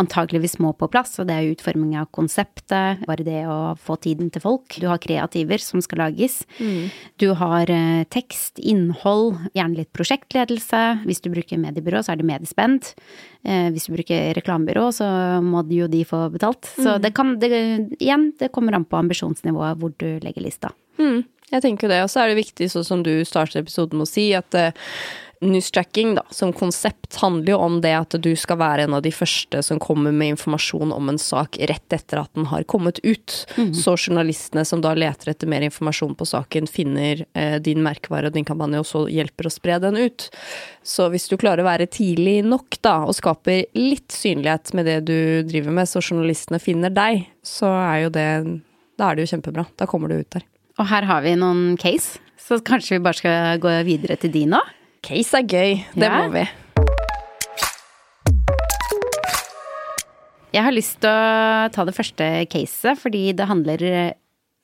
antageligvis 0.00 0.58
må 0.62 0.72
på 0.78 0.88
plass, 0.90 1.18
og 1.18 1.28
det 1.28 1.36
er 1.36 1.46
jo 1.46 1.56
utforming 1.56 1.96
av 1.98 2.10
konseptet, 2.14 3.02
bare 3.06 3.26
det 3.26 3.42
å 3.50 3.74
få 3.78 3.96
tiden 4.00 4.30
til 4.30 4.44
folk. 4.44 4.78
Du 4.78 4.86
har 4.88 5.02
kreativer 5.02 5.62
som 5.62 5.82
skal 5.82 6.04
lages. 6.04 6.40
Mm. 6.60 6.90
Du 7.18 7.30
har 7.40 7.70
eh, 7.70 8.04
tekst, 8.14 8.62
innhold, 8.62 9.36
gjerne 9.58 9.82
litt 9.82 9.92
prosjektledelse. 9.96 10.84
Hvis 11.08 11.22
du 11.24 11.30
bruker 11.34 11.60
mediebyrå, 11.60 12.04
så 12.04 12.14
er 12.14 12.20
det 12.20 12.30
mediespent. 12.30 12.94
Hvis 13.40 13.86
du 13.88 13.94
bruker 13.94 14.34
reklamebyrå, 14.36 14.90
så 14.92 15.06
må 15.40 15.62
jo 15.72 15.86
de 15.88 16.02
få 16.04 16.26
betalt. 16.32 16.68
Så 16.76 16.98
mm. 16.98 17.00
det 17.00 17.10
kan 17.16 17.34
det, 17.40 17.50
Igjen, 17.96 18.30
det 18.38 18.50
kommer 18.52 18.76
an 18.76 18.84
på 18.84 18.98
ambisjonsnivået 19.00 19.80
hvor 19.80 19.94
du 19.96 20.08
legger 20.20 20.44
lista. 20.44 20.74
Mm. 21.00 21.22
Jeg 21.50 21.64
tenker 21.64 21.86
jo 21.86 21.94
det. 21.94 22.04
Og 22.04 22.12
så 22.12 22.22
er 22.22 22.30
det 22.30 22.42
viktig, 22.42 22.70
sånn 22.72 22.86
som 22.86 23.02
du 23.06 23.12
startet 23.26 23.64
episoden 23.64 23.98
med 23.98 24.06
å 24.06 24.10
si, 24.10 24.28
at 24.36 24.54
uh, 24.54 24.70
newstracking 25.40 26.14
da, 26.14 26.22
som 26.30 26.52
konsept 26.52 27.16
handler 27.16 27.54
jo 27.54 27.58
om 27.64 27.78
det 27.80 27.92
at 27.96 28.14
du 28.22 28.30
skal 28.36 28.58
være 28.60 28.84
en 28.84 28.96
av 28.98 29.02
de 29.02 29.12
første 29.14 29.62
som 29.64 29.80
kommer 29.80 30.12
med 30.12 30.34
informasjon 30.34 30.92
om 30.92 31.08
en 31.08 31.20
sak 31.20 31.56
rett 31.70 31.96
etter 31.96 32.20
at 32.20 32.30
den 32.36 32.50
har 32.52 32.66
kommet 32.68 33.00
ut. 33.02 33.34
Mm. 33.56 33.72
Så 33.74 33.96
journalistene 33.96 34.66
som 34.68 34.82
da 34.84 34.92
leter 34.94 35.32
etter 35.32 35.48
mer 35.50 35.64
informasjon 35.66 36.14
på 36.18 36.28
saken, 36.28 36.68
finner 36.70 37.24
uh, 37.32 37.56
din 37.62 37.82
merkevare 37.84 38.30
og 38.30 38.36
din 38.36 38.46
kampanje, 38.46 38.84
og 38.84 38.88
så 38.88 39.04
hjelper 39.10 39.48
å 39.48 39.54
spre 39.54 39.80
den 39.82 39.98
ut. 39.98 40.28
Så 40.86 41.08
hvis 41.10 41.26
du 41.32 41.38
klarer 41.40 41.64
å 41.64 41.70
være 41.70 41.88
tidlig 41.90 42.40
nok 42.46 42.78
da, 42.84 43.00
og 43.08 43.16
skaper 43.16 43.64
litt 43.78 44.12
synlighet 44.14 44.74
med 44.76 44.86
det 44.86 45.00
du 45.08 45.18
driver 45.48 45.74
med, 45.80 45.88
så 45.88 46.04
journalistene 46.04 46.60
finner 46.62 46.92
deg, 46.94 47.26
så 47.42 47.72
er 47.80 48.06
jo 48.06 48.14
det 48.14 48.30
Da 49.00 49.08
er 49.08 49.16
det 49.16 49.24
jo 49.24 49.30
kjempebra. 49.30 49.64
Da 49.80 49.86
kommer 49.88 50.12
du 50.12 50.18
ut 50.20 50.34
der. 50.36 50.44
Og 50.80 50.86
her 50.88 51.04
har 51.04 51.20
vi 51.20 51.34
noen 51.36 51.74
case, 51.76 52.16
så 52.40 52.56
kanskje 52.64 52.96
vi 52.96 53.04
bare 53.04 53.18
skal 53.18 53.58
gå 53.60 53.72
videre 53.84 54.16
til 54.16 54.32
de 54.32 54.46
nå? 54.48 54.60
Case 55.04 55.36
er 55.36 55.44
gøy. 55.44 55.74
Det 55.92 56.08
ja. 56.08 56.22
må 56.22 56.32
vi. 56.32 56.46
Jeg 60.50 60.64
har 60.64 60.74
lyst 60.74 60.96
til 61.04 61.12
å 61.12 61.68
ta 61.74 61.84
det 61.86 61.94
første 61.94 62.30
caset, 62.50 62.96
fordi 62.98 63.28
det 63.36 63.46
handler 63.50 63.84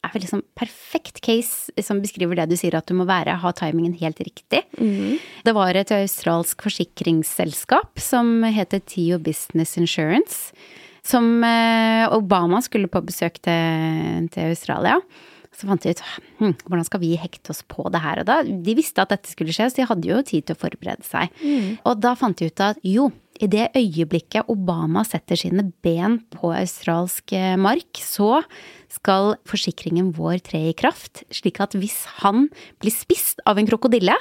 er 0.06 0.14
vel 0.14 0.22
liksom 0.24 0.42
perfekt 0.56 1.20
case 1.24 1.84
som 1.84 2.00
beskriver 2.00 2.38
det 2.38 2.48
du 2.48 2.56
sier 2.58 2.78
at 2.78 2.88
du 2.88 2.96
må 2.96 3.04
være, 3.08 3.36
ha 3.42 3.52
timingen 3.58 3.94
helt 4.00 4.20
riktig. 4.22 4.64
Mm. 4.80 5.20
Det 5.44 5.54
var 5.56 5.76
et 5.76 5.92
australsk 5.98 6.64
forsikringsselskap 6.64 8.00
som 8.00 8.40
heter 8.56 8.80
Tio 8.88 9.20
Business 9.20 9.76
Insurance, 9.76 10.54
som 11.06 11.44
eh, 11.44 12.08
Obama 12.14 12.62
skulle 12.64 12.90
på 12.90 13.04
besøk 13.04 13.42
til, 13.44 14.30
til 14.32 14.54
Australia. 14.54 15.00
Så 15.56 15.68
fant 15.68 15.80
de 15.80 15.94
ut 15.94 16.02
hm, 16.38 16.56
hvordan 16.66 16.84
skal 16.84 17.00
vi 17.00 17.14
hekte 17.16 17.54
oss 17.54 17.62
på 17.64 17.86
det 17.92 18.02
her 18.04 18.20
og 18.20 18.28
da. 18.28 18.40
De 18.44 18.74
visste 18.76 19.00
at 19.00 19.14
dette 19.14 19.30
skulle 19.32 19.54
skje, 19.56 19.70
så 19.70 19.80
de 19.80 19.86
hadde 19.88 20.10
jo 20.10 20.18
tid 20.26 20.44
til 20.44 20.56
å 20.56 20.60
forberede 20.60 21.06
seg. 21.06 21.32
Mm. 21.40 21.78
Og 21.88 22.02
da 22.02 22.12
fant 22.18 22.36
de 22.36 22.50
ut 22.50 22.64
at 22.64 22.82
jo, 22.84 23.08
i 23.40 23.48
det 23.52 23.70
øyeblikket 23.76 24.48
Obama 24.52 25.02
setter 25.04 25.36
sine 25.40 25.66
ben 25.84 26.18
på 26.32 26.52
australsk 26.56 27.32
eh, 27.36 27.56
mark, 27.60 28.00
så 28.00 28.42
skal 28.92 29.34
forsikringen 29.48 30.12
vår 30.16 30.38
tre 30.44 30.62
i 30.70 30.76
kraft, 30.76 31.24
slik 31.34 31.60
at 31.64 31.76
hvis 31.76 32.02
han 32.22 32.46
blir 32.80 32.94
spist 32.94 33.42
av 33.48 33.60
en 33.60 33.68
krokodille 33.68 34.16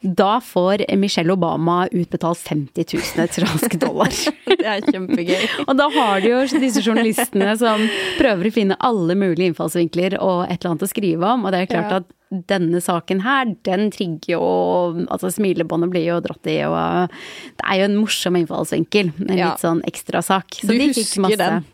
da 0.00 0.40
får 0.40 0.96
Michelle 0.96 1.32
Obama 1.32 1.88
utbetalt 1.92 2.38
50 2.38 2.84
000 2.92 3.24
australske 3.24 3.76
dollar. 3.76 4.14
det 4.46 4.64
er 4.64 4.86
kjempegøy. 4.86 5.42
og 5.66 5.74
da 5.76 5.90
har 5.92 6.22
de 6.24 6.30
jo 6.32 6.60
disse 6.62 6.80
journalistene 6.84 7.52
som 7.60 7.84
prøver 8.16 8.48
å 8.48 8.54
finne 8.54 8.78
alle 8.80 9.16
mulige 9.18 9.50
innfallsvinkler 9.50 10.16
og 10.20 10.46
et 10.46 10.56
eller 10.56 10.72
annet 10.72 10.86
å 10.86 10.90
skrive 10.90 11.34
om, 11.34 11.44
og 11.44 11.52
det 11.52 11.60
er 11.60 11.70
klart 11.74 11.92
ja. 11.92 12.00
at 12.00 12.16
denne 12.30 12.80
saken 12.80 13.24
her, 13.24 13.48
den 13.66 13.88
trigger 13.90 14.36
jo 14.36 14.44
Altså 15.10 15.32
smilebåndet 15.34 15.90
blir 15.90 16.04
jo 16.06 16.20
dratt 16.22 16.46
i, 16.46 16.60
og 16.62 17.10
det 17.58 17.66
er 17.66 17.80
jo 17.80 17.88
en 17.88 17.98
morsom 17.98 18.38
innfallsvinkel. 18.38 19.12
En 19.26 19.36
ja. 19.36 19.50
litt 19.50 19.64
sånn 19.64 19.82
ekstrasak. 19.88 20.60
Så 20.62 20.70
du 20.70 20.78
de 20.78 20.90
husker 20.94 21.36
den? 21.40 21.64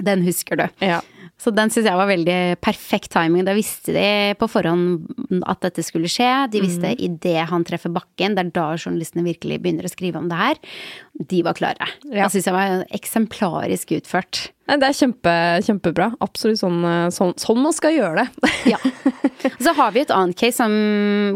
Den 0.00 0.24
husker 0.24 0.56
du. 0.56 0.66
Ja. 0.82 1.02
Så 1.40 1.52
den 1.56 1.72
syns 1.72 1.88
jeg 1.88 1.96
var 1.96 2.10
veldig 2.10 2.38
perfekt 2.60 3.12
timing. 3.14 3.46
Da 3.46 3.56
visste 3.56 3.94
de 3.96 4.36
på 4.36 4.48
forhånd 4.50 5.40
at 5.48 5.62
dette 5.64 5.84
skulle 5.86 6.10
skje. 6.10 6.28
De 6.52 6.60
visste 6.60 6.92
mm. 6.92 7.00
idet 7.06 7.48
han 7.48 7.64
treffer 7.66 7.92
bakken, 7.94 8.36
det 8.36 8.44
er 8.44 8.54
da 8.58 8.66
journalistene 8.76 9.24
virkelig 9.24 9.60
begynner 9.62 9.88
å 9.88 9.92
skrive 9.92 10.20
om 10.20 10.28
det 10.30 10.40
her. 10.40 10.60
De 11.32 11.42
var 11.46 11.56
klare. 11.56 11.88
Ja. 12.04 12.26
Det 12.26 12.32
syns 12.34 12.50
jeg 12.50 12.56
var 12.56 12.84
eksemplarisk 12.96 13.94
utført. 13.96 14.50
Det 14.70 14.86
er 14.86 14.94
kjempe, 14.94 15.32
kjempebra. 15.66 16.10
Absolutt 16.22 16.60
sånn, 16.60 16.84
sånn, 17.10 17.32
sånn, 17.40 17.62
man 17.64 17.74
skal 17.74 17.96
gjøre 17.96 18.22
det. 18.22 18.50
ja. 18.74 18.78
Så 19.58 19.72
har 19.74 19.94
vi 19.96 20.04
et 20.04 20.12
annet 20.14 20.38
case 20.38 20.60
som 20.60 20.74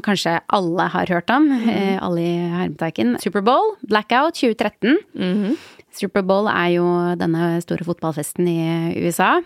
kanskje 0.06 0.36
alle 0.54 0.86
har 0.92 1.10
hørt 1.10 1.32
om. 1.34 1.48
Mm. 1.64 1.96
Alle 2.04 2.22
i 2.22 2.34
hermetegn. 2.52 3.16
Superbowl, 3.24 3.74
blackout 3.88 4.38
2013. 4.38 5.00
Mm 5.16 5.34
-hmm. 5.40 5.56
Superbowl 5.94 6.48
er 6.50 6.74
jo 6.76 6.86
denne 7.18 7.60
store 7.64 7.86
fotballfesten 7.86 8.48
i 8.50 8.58
USA. 9.04 9.38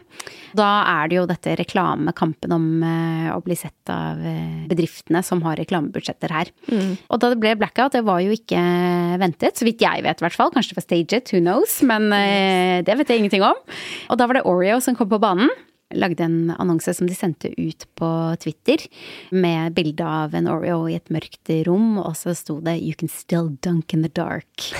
Da 0.56 0.68
er 0.96 1.10
det 1.10 1.18
jo 1.18 1.26
dette 1.28 1.56
reklamekampen 1.60 2.54
om 2.54 2.66
eh, 2.86 3.28
å 3.34 3.40
bli 3.44 3.56
sett 3.58 3.92
av 3.92 4.20
eh, 4.22 4.64
bedriftene 4.70 5.22
som 5.26 5.42
har 5.46 5.58
reklamebudsjetter 5.60 6.34
her. 6.34 6.52
Mm. 6.72 6.96
Og 7.08 7.22
da 7.22 7.32
det 7.32 7.40
ble 7.42 7.54
blackout, 7.60 7.96
det 7.96 8.04
var 8.08 8.22
jo 8.24 8.34
ikke 8.34 8.60
ventet, 9.20 9.58
så 9.58 9.68
vidt 9.68 9.84
jeg 9.84 10.04
vet 10.06 10.22
i 10.22 10.26
hvert 10.26 10.38
fall. 10.38 10.52
Kanskje 10.54 10.74
det 10.74 10.80
var 10.80 10.88
staged, 10.88 11.32
who 11.32 11.42
knows, 11.44 11.78
men 11.86 12.10
eh, 12.16 12.80
det 12.86 12.98
vet 13.00 13.12
jeg 13.12 13.24
ingenting 13.24 13.46
om. 13.46 13.58
Og 14.08 14.20
da 14.20 14.28
var 14.28 14.40
det 14.40 14.46
Oreo 14.48 14.80
som 14.84 14.96
kom 14.98 15.10
på 15.10 15.20
banen 15.22 15.52
lagde 15.94 16.24
en 16.24 16.50
annonse 16.58 16.92
som 16.94 17.08
de 17.08 17.14
sendte 17.16 17.48
ut 17.60 17.86
på 17.96 18.10
Twitter 18.42 18.82
med 19.30 19.72
bilde 19.76 20.04
av 20.04 20.34
en 20.36 20.48
Oreo 20.50 20.88
i 20.88 20.96
et 20.98 21.12
mørkt 21.12 21.50
rom, 21.66 21.96
og 22.02 22.16
så 22.16 22.34
sto 22.36 22.60
det 22.60 22.78
'You 22.82 22.94
can 22.94 23.08
still 23.08 23.56
dunk 23.62 23.94
in 23.94 24.02
the 24.02 24.12
dark'. 24.12 24.72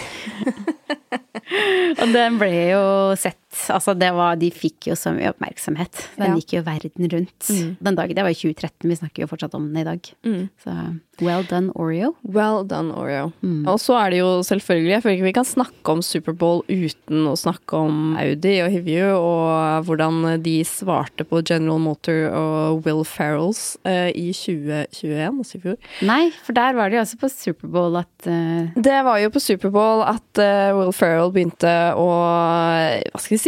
og 2.01 2.13
den 2.13 2.39
ble 2.39 2.53
jo 2.73 2.85
sett 3.17 3.48
Altså, 3.75 3.95
det 3.99 4.11
var 4.17 4.39
De 4.41 4.51
fikk 4.55 4.91
jo 4.91 4.97
så 4.99 5.13
mye 5.17 5.33
oppmerksomhet. 5.33 6.05
Den 6.19 6.33
ja. 6.33 6.39
gikk 6.39 6.57
jo 6.59 6.65
verden 6.67 7.11
rundt. 7.13 7.51
Mm. 7.51 7.77
Den 7.81 7.99
dagen, 7.99 8.17
Det 8.17 8.27
var 8.27 8.35
i 8.35 8.39
2013, 8.39 8.89
vi 8.89 9.01
snakker 9.03 9.25
jo 9.25 9.31
fortsatt 9.31 9.55
om 9.59 9.69
den 9.69 9.83
i 9.83 9.87
dag. 9.89 10.11
Mm. 10.27 10.49
Så 10.63 10.75
well 11.21 11.43
done, 11.43 11.73
Oreo. 11.75 12.15
Well 12.23 12.65
done, 12.67 12.95
Oreo. 12.95 13.33
Mm. 13.43 13.67
Og 13.69 13.79
så 13.83 13.97
er 13.99 14.13
det 14.13 14.21
jo 14.21 14.31
selvfølgelig 14.47 14.93
Jeg 14.93 15.03
føler 15.03 15.17
ikke 15.17 15.29
vi 15.29 15.35
kan 15.39 15.49
snakke 15.49 15.95
om 15.95 16.03
Superbowl 16.05 16.63
uten 16.69 17.27
å 17.29 17.35
snakke 17.39 17.81
om 17.89 18.17
Audi 18.21 18.55
og 18.65 18.71
Hivju, 18.73 19.09
og 19.17 19.89
hvordan 19.89 20.43
de 20.45 20.57
svarte 20.67 21.27
på 21.29 21.43
General 21.43 21.81
Motor 21.83 22.29
og 22.39 22.87
Will 22.87 23.05
Ferrells 23.09 23.77
uh, 23.89 24.11
i 24.11 24.31
2021, 24.37 25.41
altså 25.43 25.59
i 25.59 25.63
fjor. 25.65 25.79
Nei, 26.07 26.23
for 26.45 26.57
der 26.57 26.77
var 26.79 26.91
det 26.91 26.99
jo 26.99 27.05
også 27.05 27.21
på 27.21 27.33
Superbowl 27.33 27.99
at 28.01 28.29
uh... 28.29 28.71
Det 28.75 29.01
var 29.07 29.21
jo 29.23 29.33
på 29.35 29.43
Superbowl 29.43 30.05
at 30.07 30.43
uh, 30.43 30.77
Will 30.79 30.95
Ferrell 30.97 31.33
begynte 31.35 31.75
å 31.99 32.09
Hva 32.09 33.23
skal 33.23 33.37
vi 33.37 33.43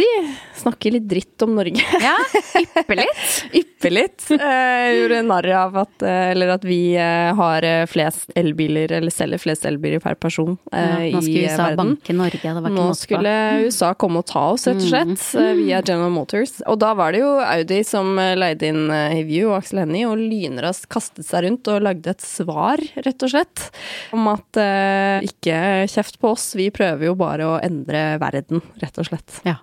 Snakke 0.61 0.91
litt 0.93 1.07
dritt 1.09 1.41
om 1.41 1.55
Norge. 1.57 1.81
Ja, 2.01 2.15
yppe 2.57 2.95
litt. 2.97 3.25
yppe 3.61 3.89
litt. 3.91 4.23
Uh, 4.31 4.89
gjorde 4.97 5.21
narr 5.25 5.47
av 5.57 5.77
at 5.83 6.03
Eller 6.05 6.53
at 6.55 6.65
vi 6.65 6.95
uh, 6.97 7.31
har 7.37 7.65
flest 7.89 8.33
elbiler, 8.37 8.91
eller 8.97 9.13
selger 9.13 9.41
flest 9.41 9.65
elbiler 9.69 10.01
per 10.01 10.17
person 10.21 10.55
eh, 10.73 11.11
ja, 11.11 11.15
nå 11.15 11.21
skulle 11.21 11.45
USA 11.45 11.63
verden. 11.63 11.77
banke 11.81 12.15
Norge, 12.15 12.53
Nå 12.71 12.85
skulle 12.97 13.33
USA 13.65 13.91
komme 13.99 14.21
og 14.21 14.27
ta 14.29 14.43
oss, 14.53 14.67
rett 14.69 14.81
og 14.81 14.87
slett, 14.87 15.23
mm. 15.35 15.61
via 15.61 15.81
General 15.85 16.11
Motors. 16.13 16.57
Og 16.69 16.79
da 16.81 16.91
var 16.97 17.13
det 17.13 17.23
jo 17.23 17.31
Audi 17.41 17.81
som 17.87 18.13
leide 18.17 18.69
inn 18.71 18.91
Hivju 18.91 19.49
og 19.49 19.57
Axel 19.59 19.83
Hennie, 19.83 20.05
og 20.09 20.19
lynraskt 20.19 20.89
kastet 20.91 21.27
seg 21.27 21.45
rundt 21.47 21.71
og 21.71 21.81
lagde 21.85 22.13
et 22.13 22.25
svar, 22.25 22.81
rett 23.05 23.27
og 23.27 23.33
slett, 23.33 23.67
om 24.15 24.29
at 24.33 24.61
ikke 25.27 25.57
kjeft 25.91 26.21
på 26.21 26.33
oss, 26.35 26.51
vi 26.59 26.69
prøver 26.73 27.11
jo 27.11 27.17
bare 27.19 27.49
å 27.49 27.59
endre 27.63 28.15
verden, 28.21 28.63
rett 28.81 29.01
og 29.01 29.11
slett. 29.11 29.41
Ja. 29.47 29.59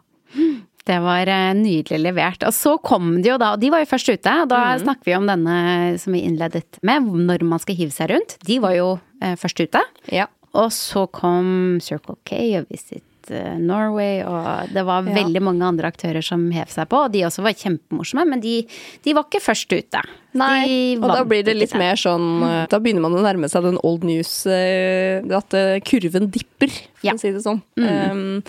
Det 0.89 0.99
var 1.05 1.29
eh, 1.29 1.51
nydelig 1.59 2.01
levert. 2.01 2.47
Og 2.49 2.55
så 2.57 2.77
kom 2.81 3.19
de 3.21 3.33
jo 3.33 3.37
da, 3.41 3.53
og 3.55 3.63
de 3.63 3.73
var 3.73 3.85
jo 3.85 3.91
først 3.91 4.09
ute. 4.15 4.37
Og 4.45 4.49
da 4.53 4.63
mm. 4.71 4.85
snakker 4.87 5.11
vi 5.11 5.17
om 5.19 5.29
denne 5.29 5.59
som 6.01 6.17
vi 6.17 6.25
innledet 6.25 6.81
med, 6.87 7.11
når 7.29 7.45
man 7.49 7.63
skal 7.63 7.79
hive 7.79 7.95
seg 7.95 8.13
rundt. 8.15 8.39
De 8.49 8.61
var 8.65 8.77
jo 8.79 8.95
eh, 9.21 9.37
først 9.41 9.61
ute. 9.61 9.85
Ja. 10.15 10.31
Og 10.57 10.73
så 10.73 11.05
kom 11.13 11.77
Circle 11.85 12.17
K 12.27 12.41
og 12.63 12.73
Visit 12.73 13.05
Norway, 13.31 14.23
og 14.27 14.73
det 14.75 14.85
var 14.87 15.07
ja. 15.07 15.15
veldig 15.19 15.43
mange 15.45 15.67
andre 15.67 15.91
aktører 15.91 16.25
som 16.25 16.47
hev 16.55 16.71
seg 16.73 16.89
på. 16.91 17.05
Og 17.07 17.13
de 17.15 17.25
også 17.29 17.45
var 17.45 17.57
kjempemorsomme, 17.59 18.25
men 18.31 18.43
de, 18.45 18.61
de 19.05 19.15
var 19.17 19.29
ikke 19.29 19.43
først 19.45 19.75
ute. 19.75 20.03
Nei, 20.39 20.97
og 21.01 21.09
da 21.09 21.23
blir 21.27 21.45
det 21.47 21.55
litt 21.57 21.73
mer 21.81 21.97
sånn 21.99 22.43
eh, 22.45 22.65
Da 22.69 22.77
begynner 22.85 23.01
man 23.01 23.15
å 23.17 23.23
nærme 23.25 23.49
seg 23.49 23.65
den 23.65 23.79
old 23.81 24.05
news, 24.07 24.33
eh, 24.53 25.25
at 25.35 25.57
kurven 25.89 26.29
dipper, 26.35 26.73
for 26.99 27.09
ja. 27.09 27.15
å 27.17 27.21
si 27.21 27.33
det 27.35 27.43
sånn. 27.45 27.63
Mm. 27.81 27.87
Um, 27.89 28.43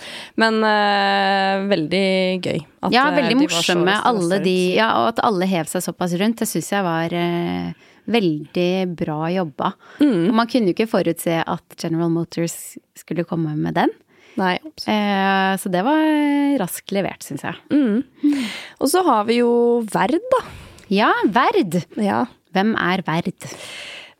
men 0.43 0.59
uh, 0.65 1.67
veldig 1.71 2.09
gøy. 2.43 2.59
Ja, 2.93 3.07
veldig 3.15 3.39
morsomme, 3.45 3.95
alle 4.11 4.41
de 4.43 4.57
Ja, 4.75 4.91
og 5.01 5.13
at 5.13 5.23
alle 5.25 5.47
hev 5.49 5.71
seg 5.71 5.85
såpass 5.85 6.17
rundt, 6.19 6.41
det 6.43 6.49
syns 6.51 6.71
jeg 6.75 6.85
var 6.85 7.15
uh, 7.15 7.87
veldig 8.09 8.71
bra 8.99 9.29
jobba. 9.33 9.73
Mm. 10.01 10.29
Og 10.29 10.35
man 10.41 10.49
kunne 10.49 10.71
jo 10.71 10.77
ikke 10.77 10.89
forutse 10.91 11.39
at 11.41 11.79
General 11.81 12.11
Motors 12.13 12.77
skulle 12.97 13.27
komme 13.27 13.55
med 13.57 13.77
den. 13.77 13.93
Nei. 14.39 14.55
Eh, 14.63 15.53
så 15.59 15.71
det 15.71 15.83
var 15.85 16.57
raskt 16.61 16.93
levert, 16.95 17.23
syns 17.25 17.45
jeg. 17.45 17.59
Mm. 17.73 18.39
Og 18.79 18.91
så 18.91 19.03
har 19.05 19.27
vi 19.29 19.41
jo 19.41 19.51
Verd, 19.91 20.19
da. 20.33 20.43
Ja, 20.89 21.11
Verd. 21.29 21.81
Ja. 21.99 22.25
Hvem 22.55 22.73
er 22.79 23.03
Verd? 23.05 23.49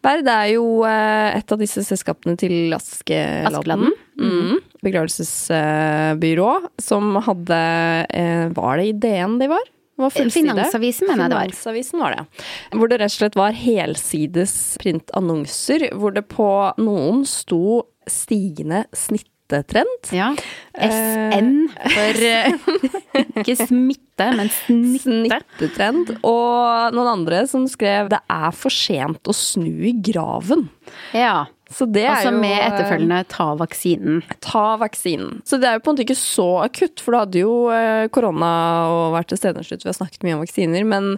Verd 0.05 0.29
er 0.32 0.45
jo 0.53 0.65
eh, 0.88 1.39
et 1.39 1.51
av 1.51 1.60
disse 1.60 1.84
selskapene 1.84 2.38
til 2.39 2.75
Askeladden. 2.75 3.49
Askeladden. 3.49 3.97
Mm. 4.19 4.62
Begravelsesbyrå 4.86 6.53
som 6.79 7.19
hadde 7.23 7.60
eh, 8.15 8.45
Var 8.55 8.79
det 8.79 8.88
i 8.88 8.95
DN 9.08 9.38
de 9.41 9.49
var? 9.51 9.67
Var. 9.99 10.13
Finansavisen, 10.15 11.10
mener 11.10 11.25
jeg 11.25 11.32
det 11.34 11.36
var. 11.36 11.49
Finansavisen 11.51 11.99
var 11.99 12.15
det. 12.15 12.43
Hvor 12.71 12.88
det 12.88 13.01
rett 13.01 13.12
og 13.12 13.17
slett 13.17 13.36
var 13.36 13.58
helsides 13.60 14.53
printannonser, 14.79 15.89
hvor 15.99 16.15
det 16.15 16.23
på 16.32 16.47
noen 16.79 17.25
sto 17.27 17.82
stigende 18.08 18.86
snittetrend. 19.49 20.12
Ja. 20.12 20.35
SN 20.77 21.69
for 21.73 22.23
eh, 22.23 22.53
Ikke 23.41 23.55
smitte, 23.57 24.29
men 24.38 24.49
snitte. 24.53 25.01
Snittetrend. 25.01 26.13
Og 26.23 26.93
noen 26.95 27.09
andre 27.09 27.45
som 27.47 27.67
skrev 27.67 28.09
'Det 28.09 28.19
er 28.29 28.51
for 28.51 28.69
sent 28.69 29.23
å 29.27 29.33
snu 29.33 29.88
i 29.89 29.93
graven'. 29.93 30.69
Ja. 31.13 31.47
Så 31.69 31.86
det 31.86 32.01
er 32.01 32.15
Altså 32.15 32.32
jo 32.34 32.39
med 32.41 32.58
etterfølgende 32.65 33.17
ta 33.29 33.45
vaksinen. 33.60 34.23
Ta 34.41 34.63
vaksinen. 34.82 35.41
Så 35.45 35.60
det 35.62 35.67
er 35.69 35.77
jo 35.77 35.84
på 35.86 35.91
en 35.91 35.95
måte 35.97 36.05
ikke 36.08 36.17
så 36.17 36.47
akutt, 36.65 37.03
for 37.05 37.13
da 37.13 37.19
hadde 37.25 37.43
jo 37.43 37.51
eh, 37.73 38.08
korona 38.15 38.49
og 38.89 39.13
vært 39.13 39.29
til 39.29 39.38
stede 39.38 39.62
slutt. 39.67 39.86
Vi 39.86 39.89
har 39.91 39.97
snakket 39.99 40.25
mye 40.25 40.38
om 40.38 40.41
vaksiner, 40.41 40.88
men 40.89 41.12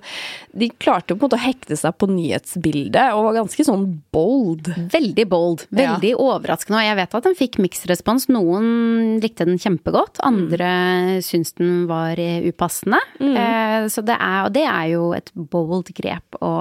de 0.52 0.68
klarte 0.76 1.14
jo 1.14 1.20
på 1.22 1.24
en 1.24 1.30
måte 1.30 1.40
å 1.40 1.46
hekte 1.46 1.78
seg 1.80 1.96
på 2.02 2.10
nyhetsbildet 2.12 3.16
og 3.16 3.30
var 3.30 3.38
ganske 3.40 3.66
sånn 3.68 3.86
bold. 4.12 4.68
Veldig 4.92 5.26
bold. 5.32 5.66
Ja. 5.72 5.78
Veldig 5.96 6.14
overraskende. 6.20 6.82
Og 6.82 6.88
jeg 6.90 7.00
vet 7.00 7.16
at 7.22 7.30
den 7.30 7.40
fikk 7.40 7.60
mixed 7.64 7.88
respons. 7.92 8.28
Noen 8.32 8.68
likte 9.24 9.48
den 9.48 9.62
kjempegodt, 9.62 10.20
andre 10.28 11.22
syns 11.24 11.56
den 11.60 11.86
var 11.92 12.20
eh, 12.20 12.44
upassende. 12.52 13.00
Eh, 13.24 13.88
Så 13.92 14.04
det 14.06 14.20
er, 14.20 14.44
og 14.46 14.52
det 14.56 14.68
er 14.68 14.92
jo 14.98 15.08
et 15.16 15.32
bold 15.34 15.90
grep 15.96 16.38
å 16.44 16.52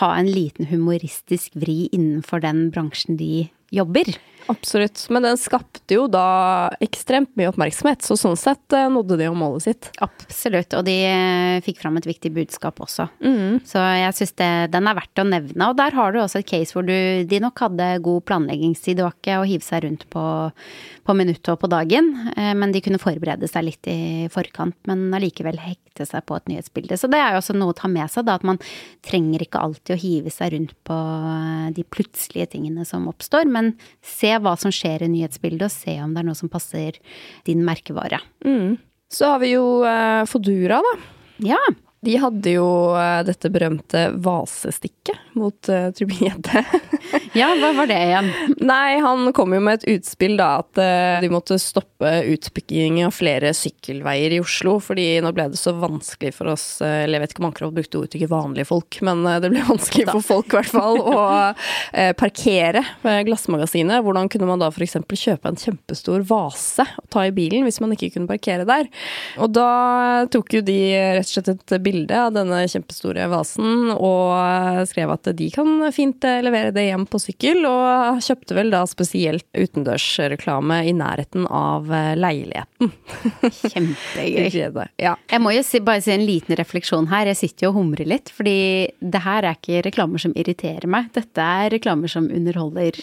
ha 0.00 0.12
en 0.18 0.30
liten 0.30 0.68
humoristisk 0.70 1.56
vri 1.56 1.86
innenfor 1.92 2.42
den 2.44 2.70
bransjen 2.74 3.18
de 3.20 3.48
jobber. 3.76 4.16
Absolutt. 4.46 5.00
Men 5.10 5.24
den 5.26 5.38
skapte 5.40 5.96
jo 5.96 6.06
da 6.10 6.70
ekstremt 6.82 7.32
mye 7.38 7.50
oppmerksomhet, 7.50 8.04
så 8.06 8.16
sånn 8.18 8.36
sett 8.38 8.74
eh, 8.76 8.88
nådde 8.92 9.18
de 9.18 9.28
jo 9.28 9.34
målet 9.38 9.66
sitt. 9.66 9.88
Absolutt. 10.04 10.74
Og 10.78 10.86
de 10.86 10.96
eh, 11.08 11.58
fikk 11.66 11.80
fram 11.82 11.98
et 11.98 12.06
viktig 12.06 12.30
budskap 12.36 12.80
også. 12.82 13.08
Så 13.66 13.82
jeg 13.82 14.16
syns 14.18 14.34
den 14.36 14.90
er 14.90 14.98
verdt 14.98 15.22
å 15.22 15.26
nevne. 15.26 15.70
Og 15.70 15.78
der 15.78 15.96
har 15.96 16.14
du 16.14 16.20
også 16.22 16.42
et 16.42 16.50
case 16.50 16.76
hvor 16.76 16.86
du, 16.86 16.94
de 17.26 17.40
nok 17.42 17.64
hadde 17.66 17.88
god 18.04 18.26
planleggingstid. 18.28 19.00
Det 19.00 19.06
var 19.06 19.16
ikke 19.16 19.40
å 19.40 19.48
hive 19.48 19.66
seg 19.66 19.84
rundt 19.86 20.06
på, 20.12 20.24
på 21.06 21.16
minuttet 21.18 21.52
og 21.54 21.60
på 21.64 21.72
dagen, 21.72 22.12
eh, 22.36 22.52
men 22.58 22.74
de 22.74 22.84
kunne 22.84 23.02
forberede 23.02 23.50
seg 23.50 23.66
litt 23.66 23.90
i 23.90 23.98
forkant. 24.32 24.78
Men 24.88 25.08
allikevel 25.16 25.58
hekte 25.62 26.06
seg 26.06 26.26
på 26.28 26.38
et 26.38 26.52
nyhetsbilde. 26.52 27.00
Så 27.00 27.10
det 27.10 27.18
er 27.18 27.34
jo 27.34 27.42
også 27.42 27.56
noe 27.56 27.74
å 27.74 27.78
ta 27.78 27.90
med 27.90 28.12
seg, 28.12 28.28
da. 28.28 28.38
At 28.38 28.46
man 28.46 28.62
trenger 29.06 29.42
ikke 29.42 29.62
alltid 29.64 29.96
å 29.96 30.00
hive 30.00 30.32
seg 30.34 30.54
rundt 30.54 30.76
på 30.86 30.96
de 31.74 31.86
plutselige 31.90 32.52
tingene 32.54 32.86
som 32.86 33.08
oppstår, 33.10 33.48
men 33.50 33.65
se 34.04 34.32
hva 34.42 34.54
som 34.60 34.72
skjer 34.74 35.04
i 35.06 35.10
nyhetsbildet, 35.12 35.66
og 35.68 35.74
se 35.74 35.96
om 36.02 36.14
det 36.14 36.22
er 36.22 36.28
noe 36.30 36.38
som 36.38 36.50
passer 36.52 36.98
din 37.48 37.64
merkevare. 37.66 38.20
Så 39.12 39.32
har 39.32 39.42
vi 39.42 39.52
jo 39.54 39.66
eh, 39.86 40.22
Fodura, 40.30 40.80
da. 40.82 40.94
Ja. 41.44 41.60
De 42.06 42.16
hadde 42.22 42.56
jo 42.56 42.68
eh, 42.94 43.20
dette 43.26 43.50
berømte 43.52 44.06
vasestikket 44.22 45.34
mot 45.36 45.68
uh, 45.68 45.90
Trubin-Gjedde. 45.92 46.62
ja, 47.40 47.50
hva 47.60 47.72
var 47.76 47.90
det 47.90 47.98
igjen? 48.06 48.30
Nei, 48.64 48.96
han 49.04 49.28
kom 49.36 49.52
jo 49.52 49.60
med 49.60 49.82
et 49.82 49.98
utspill 49.98 50.38
da 50.38 50.48
at 50.62 50.80
uh, 50.80 51.18
de 51.20 51.30
måtte 51.32 51.58
stoppe 51.60 52.12
utbygging 52.32 53.02
av 53.04 53.12
flere 53.12 53.52
sykkelveier 53.56 54.38
i 54.38 54.40
Oslo, 54.40 54.78
fordi 54.80 55.08
nå 55.24 55.34
ble 55.36 55.50
det 55.52 55.60
så 55.60 55.74
vanskelig 55.76 56.32
for 56.38 56.54
oss, 56.54 56.78
uh, 56.80 57.02
eller 57.02 57.18
jeg 57.18 57.26
vet 57.26 57.34
ikke 57.34 57.44
om 57.44 57.50
Ankerholt 57.50 57.76
brukte 57.76 58.00
uttrykket 58.06 58.30
vanlige 58.30 58.68
folk, 58.68 58.98
men 59.06 59.24
eh, 59.26 59.38
det 59.42 59.50
ble 59.52 59.62
vanskelig 59.66 60.06
for 60.10 60.24
folk 60.24 60.52
i 60.52 60.58
hvert 60.58 60.72
fall 60.72 60.98
å 61.00 61.18
eh, 61.92 62.12
parkere 62.18 62.82
glassmagasinet. 63.26 64.02
Hvordan 64.04 64.30
kunne 64.32 64.48
man 64.48 64.62
da 64.62 64.70
f.eks. 64.72 64.98
kjøpe 65.06 65.50
en 65.50 65.60
kjempestor 65.60 66.24
vase 66.28 66.86
og 67.00 67.08
ta 67.12 67.26
i 67.26 67.34
bilen 67.34 67.66
hvis 67.66 67.80
man 67.82 67.94
ikke 67.96 68.12
kunne 68.16 68.30
parkere 68.30 68.66
der? 68.68 68.88
Og 69.42 69.52
da 69.54 69.68
tok 70.32 70.58
jo 70.58 70.64
de 70.66 70.78
rett 71.18 71.26
og 71.26 71.32
slett 71.32 71.52
et 71.54 71.76
bilde 71.84 71.95
av 72.12 72.34
denne 72.34 72.62
kjempestore 72.70 73.26
vasen 73.32 73.92
og 73.94 74.86
skrev 74.90 75.12
at 75.14 75.30
de 75.38 75.48
kan 75.54 75.86
fint 75.94 76.24
eh, 76.26 76.42
levere 76.44 76.72
det 76.74 76.86
hjem 76.88 77.06
på 77.10 77.20
sykkel, 77.22 77.62
og 77.68 78.20
kjøpte 78.24 78.56
vel 78.58 78.72
da 78.74 78.82
spesielt 78.88 79.46
utendørsreklame 79.56 80.82
i 80.88 80.94
nærheten 80.96 81.46
av 81.48 81.90
eh, 81.92 82.12
leiligheten. 82.18 82.92
Kjempegøy. 83.72 84.52
Ja. 85.00 85.14
Jeg 85.30 85.42
må 85.42 85.52
jo 85.54 85.62
si, 85.66 85.80
bare 85.84 86.02
si 86.04 86.12
en 86.12 86.24
liten 86.26 86.56
refleksjon 86.58 87.08
her. 87.10 87.28
Jeg 87.30 87.38
sitter 87.38 87.66
jo 87.66 87.72
og 87.72 87.78
humrer 87.80 88.08
litt, 88.08 88.30
fordi 88.34 88.56
det 89.00 89.22
her 89.24 89.46
er 89.46 89.58
ikke 89.58 89.82
reklamer 89.86 90.22
som 90.22 90.34
irriterer 90.38 90.88
meg. 90.90 91.08
Dette 91.16 91.42
er 91.42 91.72
reklamer 91.74 92.10
som 92.10 92.28
underholder 92.32 92.98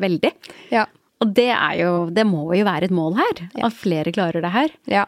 veldig. 0.00 0.32
Ja. 0.74 0.86
Og 1.24 1.32
det 1.36 1.48
er 1.56 1.74
jo 1.80 1.90
Det 2.12 2.26
må 2.28 2.44
jo 2.54 2.64
være 2.68 2.84
et 2.90 2.94
mål 2.94 3.16
her. 3.18 3.42
At 3.64 3.72
flere 3.80 4.12
klarer 4.14 4.44
det 4.44 4.50
her. 4.54 4.74
Ja. 4.90 5.04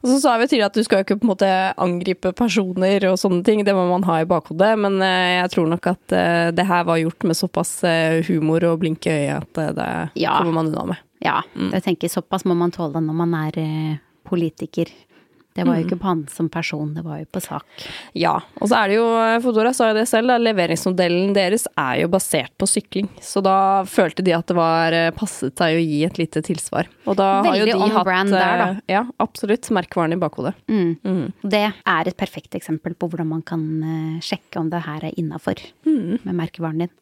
Og 0.00 0.08
så 0.08 0.20
sa 0.22 0.36
vi 0.40 0.46
tidligere 0.48 0.70
at 0.70 0.78
du 0.78 0.84
skal 0.86 1.02
jo 1.02 1.04
ikke 1.04 1.18
på 1.20 1.26
en 1.26 1.32
måte 1.34 1.48
angripe 1.76 2.30
personer 2.38 3.04
og 3.10 3.18
sånne 3.20 3.42
ting, 3.44 3.60
det 3.66 3.74
må 3.76 3.82
man 3.90 4.06
ha 4.08 4.22
i 4.22 4.28
bakhodet, 4.30 4.70
men 4.80 4.96
eh, 5.04 5.42
jeg 5.42 5.50
tror 5.52 5.66
nok 5.68 5.90
at 5.90 6.14
eh, 6.16 6.46
det 6.56 6.64
her 6.70 6.86
var 6.88 6.96
gjort 7.02 7.26
med 7.28 7.36
såpass 7.36 7.74
eh, 7.84 8.22
humor 8.30 8.64
og 8.70 8.78
blink 8.80 9.04
i 9.10 9.12
øyet 9.12 9.58
at 9.60 9.76
det 9.76 9.90
Ja. 10.22 10.38
kommer 10.38 10.56
man 10.62 10.70
unna 10.72 10.86
med. 10.94 11.02
Ja, 11.20 11.42
jeg 11.74 11.82
tenker 11.84 12.08
såpass 12.08 12.46
må 12.48 12.54
man 12.56 12.70
tåle 12.72 13.02
når 13.02 13.18
man 13.26 13.34
er 13.34 13.60
politiker. 14.24 14.86
Det 15.58 15.66
var 15.66 15.78
jo 15.80 15.84
ikke 15.88 15.98
på 15.98 16.06
han 16.08 16.20
som 16.30 16.48
person, 16.54 16.92
det 16.94 17.02
var 17.04 17.18
jo 17.18 17.26
på 17.34 17.40
sak. 17.42 17.64
Ja, 18.14 18.36
og 18.60 18.68
så 18.70 18.78
er 18.78 18.88
det 18.92 18.98
jo, 19.00 19.06
Fodora 19.42 19.72
sa 19.74 19.88
jo 19.90 19.96
det 19.98 20.04
selv, 20.08 20.30
da, 20.30 20.36
leveringsmodellen 20.38 21.32
deres 21.36 21.66
er 21.76 22.02
jo 22.04 22.08
basert 22.12 22.52
på 22.60 22.68
sykling. 22.70 23.08
Så 23.20 23.42
da 23.42 23.56
følte 23.90 24.22
de 24.26 24.34
at 24.36 24.46
det 24.50 24.56
var 24.58 24.94
eh, 24.94 25.10
passet 25.16 25.58
seg 25.58 25.78
å 25.78 25.82
gi 25.82 26.04
et 26.06 26.18
lite 26.22 26.42
tilsvar. 26.46 26.86
Og 27.08 27.16
da 27.18 27.28
har 27.42 27.58
jo 27.58 27.66
de 27.66 27.72
hatt 27.98 28.06
der, 28.30 28.62
da. 28.62 28.68
eh, 28.70 28.94
Ja, 28.94 29.02
absolutt. 29.18 29.68
Merkevaren 29.74 30.14
i 30.14 30.20
bakhodet. 30.20 30.54
Det 31.42 31.64
er 31.72 32.08
et 32.08 32.16
perfekt 32.16 32.54
eksempel 32.54 32.94
på 32.94 33.08
hvordan 33.10 33.26
man 33.34 33.42
kan 33.42 33.66
eh, 33.82 34.20
sjekke 34.24 34.60
om 34.62 34.70
det 34.70 34.84
her 34.86 35.04
er 35.10 35.18
innafor 35.18 35.58
med 36.24 36.34
merkevaren 36.34 36.78
din. 36.86 36.94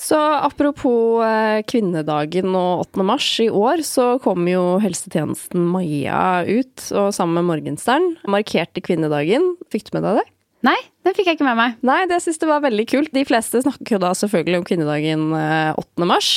Så 0.00 0.18
apropos 0.18 1.22
eh, 1.24 1.62
kvinnedagen 1.70 2.50
og 2.58 2.84
8. 2.90 3.06
mars 3.06 3.28
i 3.44 3.48
år, 3.48 3.84
så 3.86 4.14
kom 4.24 4.48
jo 4.50 4.76
helsetjenesten 4.82 5.64
Maja 5.70 6.44
ut, 6.48 6.88
og 6.92 7.14
sammen 7.14 7.40
med 7.40 7.50
Morgenstern 7.52 8.14
markerte 8.28 8.84
kvinnedagen. 8.84 9.54
Fikk 9.72 9.88
du 9.88 9.98
med 9.98 10.08
deg 10.08 10.22
det? 10.22 10.28
Nei, 10.64 10.78
den 11.04 11.12
fikk 11.12 11.28
jeg 11.28 11.36
ikke 11.36 11.44
med 11.44 11.58
meg. 11.58 11.72
Nei, 11.84 11.98
det 12.08 12.22
syns 12.24 12.38
jeg 12.40 12.48
var 12.48 12.62
veldig 12.64 12.86
kult. 12.88 13.10
De 13.12 13.24
fleste 13.28 13.60
snakker 13.60 13.98
jo 13.98 14.00
da 14.00 14.14
selvfølgelig 14.16 14.62
om 14.62 14.64
kvinnedagen 14.64 15.26
eh, 15.36 15.76
8. 15.76 16.06
mars. 16.08 16.30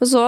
Og 0.00 0.08
så 0.08 0.22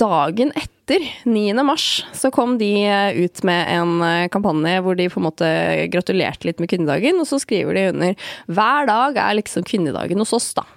dagen 0.00 0.52
etter, 0.52 1.04
9. 1.28 1.56
mars, 1.64 1.86
så 2.16 2.30
kom 2.32 2.58
de 2.60 2.70
eh, 2.84 3.16
ut 3.24 3.40
med 3.48 3.72
en 3.72 4.04
eh, 4.04 4.28
kampanje 4.32 4.82
hvor 4.84 5.00
de 5.00 5.08
på 5.12 5.20
en 5.22 5.28
måte 5.30 5.48
gratulerte 5.94 6.48
litt 6.48 6.60
med 6.60 6.68
kvinnedagen, 6.68 7.20
og 7.22 7.28
så 7.30 7.40
skriver 7.40 7.76
de 7.76 7.86
under 7.94 8.28
'Hver 8.52 8.90
dag 8.92 9.22
er 9.24 9.40
liksom 9.40 9.64
kvinnedagen 9.64 10.20
hos 10.20 10.36
oss', 10.36 10.52
da. 10.60 10.68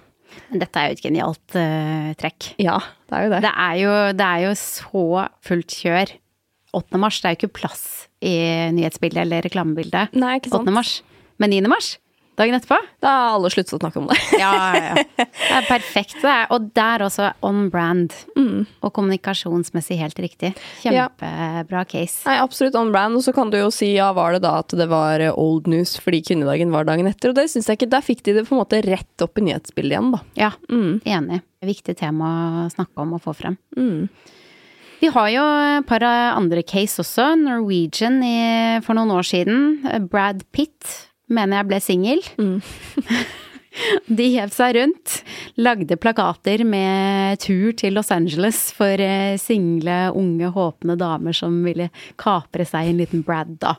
Dette 0.60 0.80
er 0.80 0.90
jo 0.90 0.96
et 0.98 1.04
genialt 1.04 1.56
uh, 1.56 2.10
trekk. 2.20 2.52
Ja, 2.62 2.78
det 3.08 3.18
er 3.18 3.26
jo 3.26 3.32
det. 3.32 3.40
Det 3.44 3.52
er 3.64 3.78
jo, 3.80 3.94
det 4.18 4.28
er 4.28 4.44
jo 4.46 4.52
så 4.58 5.06
fullt 5.48 5.78
kjør. 5.82 6.14
8. 6.72 7.00
mars, 7.00 7.20
det 7.20 7.28
er 7.28 7.34
jo 7.34 7.40
ikke 7.42 7.56
plass 7.60 7.82
i 8.24 8.34
nyhetsbildet 8.72 9.24
eller 9.26 9.44
reklamebildet. 9.44 10.14
Nei, 10.16 10.38
ikke 10.40 10.52
sant. 10.52 10.68
8. 10.68 10.76
mars. 10.76 10.94
Men 11.42 11.52
9. 11.52 11.68
mars, 11.72 11.94
dagen 12.38 12.56
etterpå, 12.56 12.78
Da 13.02 13.12
har 13.12 13.34
alle 13.36 13.50
sluttet 13.52 13.74
å 13.76 13.80
snakke 13.80 14.00
om 14.00 14.08
det. 14.10 14.16
ja, 14.40 14.50
ja, 14.72 14.82
ja. 14.92 15.26
Det 15.26 15.56
er 15.58 15.66
perfekt. 15.68 16.16
Det 16.22 16.30
er, 16.30 16.46
og 16.54 16.70
der 16.76 17.04
også 17.06 17.30
on 17.44 17.66
brand. 17.72 18.14
Og 18.82 18.92
kommunikasjonsmessig 18.96 19.98
helt 20.00 20.18
riktig. 20.22 20.52
Kjempebra 20.82 21.84
case. 21.88 22.22
Nei, 22.28 22.38
absolutt 22.42 22.78
on 22.78 22.92
brand. 22.94 23.18
Og 23.18 23.26
så 23.26 23.34
kan 23.36 23.52
du 23.52 23.58
jo 23.60 23.70
si 23.74 23.92
ja, 23.94 24.10
var 24.16 24.36
det 24.36 24.42
da 24.46 24.56
at 24.62 24.74
det 24.78 24.88
var 24.90 25.22
eh, 25.22 25.34
old 25.36 25.68
news 25.70 25.94
fordi 26.00 26.22
kvinnedagen 26.30 26.72
var 26.74 26.88
dagen 26.88 27.10
etter? 27.10 27.32
Og 27.32 27.38
det 27.38 27.48
syns 27.52 27.68
jeg 27.68 27.80
ikke. 27.80 27.92
Der 27.92 28.06
fikk 28.06 28.24
de 28.26 28.36
det 28.38 28.46
på 28.48 28.56
en 28.56 28.62
måte 28.62 28.82
rett 28.86 29.24
opp 29.24 29.38
i 29.38 29.46
nyhetsbildet 29.48 29.96
igjen, 29.96 30.12
da. 30.16 30.22
Ja, 30.38 30.52
enig. 30.72 31.42
Viktig 31.62 31.94
tema 32.00 32.32
å 32.64 32.68
snakke 32.72 33.04
om 33.04 33.12
og 33.18 33.22
få 33.22 33.36
frem. 33.38 33.58
Vi 35.02 35.10
har 35.10 35.28
jo 35.34 35.44
et 35.78 35.86
par 35.86 36.02
andre 36.06 36.62
case 36.66 37.02
også. 37.02 37.32
Norwegian 37.38 38.20
i, 38.24 38.36
for 38.86 38.98
noen 38.98 39.12
år 39.14 39.26
siden. 39.26 40.06
Brad 40.10 40.46
Pitt 40.54 41.11
mener 41.30 41.60
jeg 41.60 41.70
ble 41.70 41.80
singel. 41.84 42.26
De 44.06 44.26
hev 44.34 44.50
seg 44.52 44.74
rundt, 44.76 45.14
lagde 45.56 45.96
plakater 46.00 46.60
med 46.68 47.40
tur 47.40 47.72
til 47.78 47.96
Los 47.96 48.10
Angeles 48.12 48.58
for 48.76 49.00
eh, 49.00 49.38
single, 49.40 50.10
unge, 50.18 50.50
håpende 50.52 50.98
damer 51.00 51.36
som 51.36 51.62
ville 51.64 51.88
kapre 52.20 52.66
seg 52.68 52.90
en 52.90 53.00
liten 53.00 53.24
Brad, 53.24 53.54
da. 53.62 53.78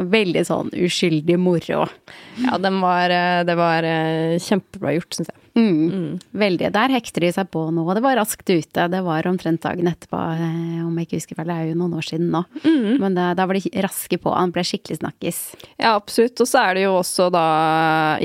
Veldig 0.00 0.46
sånn 0.48 0.72
uskyldig 0.72 1.36
moro. 1.40 1.84
Ja, 2.40 2.56
den 2.62 2.80
var, 2.80 3.12
eh, 3.12 3.42
det 3.44 3.58
var 3.60 3.86
eh, 3.86 4.38
kjempebra 4.40 4.96
gjort, 4.96 5.18
syns 5.18 5.32
jeg. 5.34 5.39
Mm. 5.54 6.18
Veldig. 6.30 6.70
Der 6.74 6.92
hekter 6.94 7.24
de 7.24 7.30
seg 7.34 7.48
på 7.52 7.62
nå, 7.74 7.82
og 7.84 7.96
det 7.96 8.02
var 8.04 8.18
raskt 8.20 8.46
ute. 8.46 8.86
Det 8.92 9.00
var 9.06 9.26
omtrent 9.30 9.62
dagen 9.64 9.88
etterpå, 9.90 10.20
eh, 10.34 10.82
om 10.84 10.98
jeg 10.98 11.08
ikke 11.08 11.20
husker 11.20 11.38
feil. 11.38 11.50
Det 11.50 11.56
er 11.56 11.70
jo 11.70 11.78
noen 11.80 11.96
år 11.98 12.06
siden 12.06 12.28
nå. 12.32 12.42
Men 13.02 13.16
da, 13.16 13.30
da 13.38 13.46
var 13.50 13.58
de 13.58 13.72
raske 13.84 14.20
på. 14.20 14.32
Han 14.34 14.54
ble 14.54 14.64
skikkelig 14.66 15.00
snakkis. 15.00 15.40
Ja, 15.74 15.94
absolutt. 15.96 16.38
Og 16.42 16.50
så 16.50 16.62
er 16.62 16.78
det 16.78 16.84
jo 16.86 16.94
også 17.00 17.30
da 17.34 17.46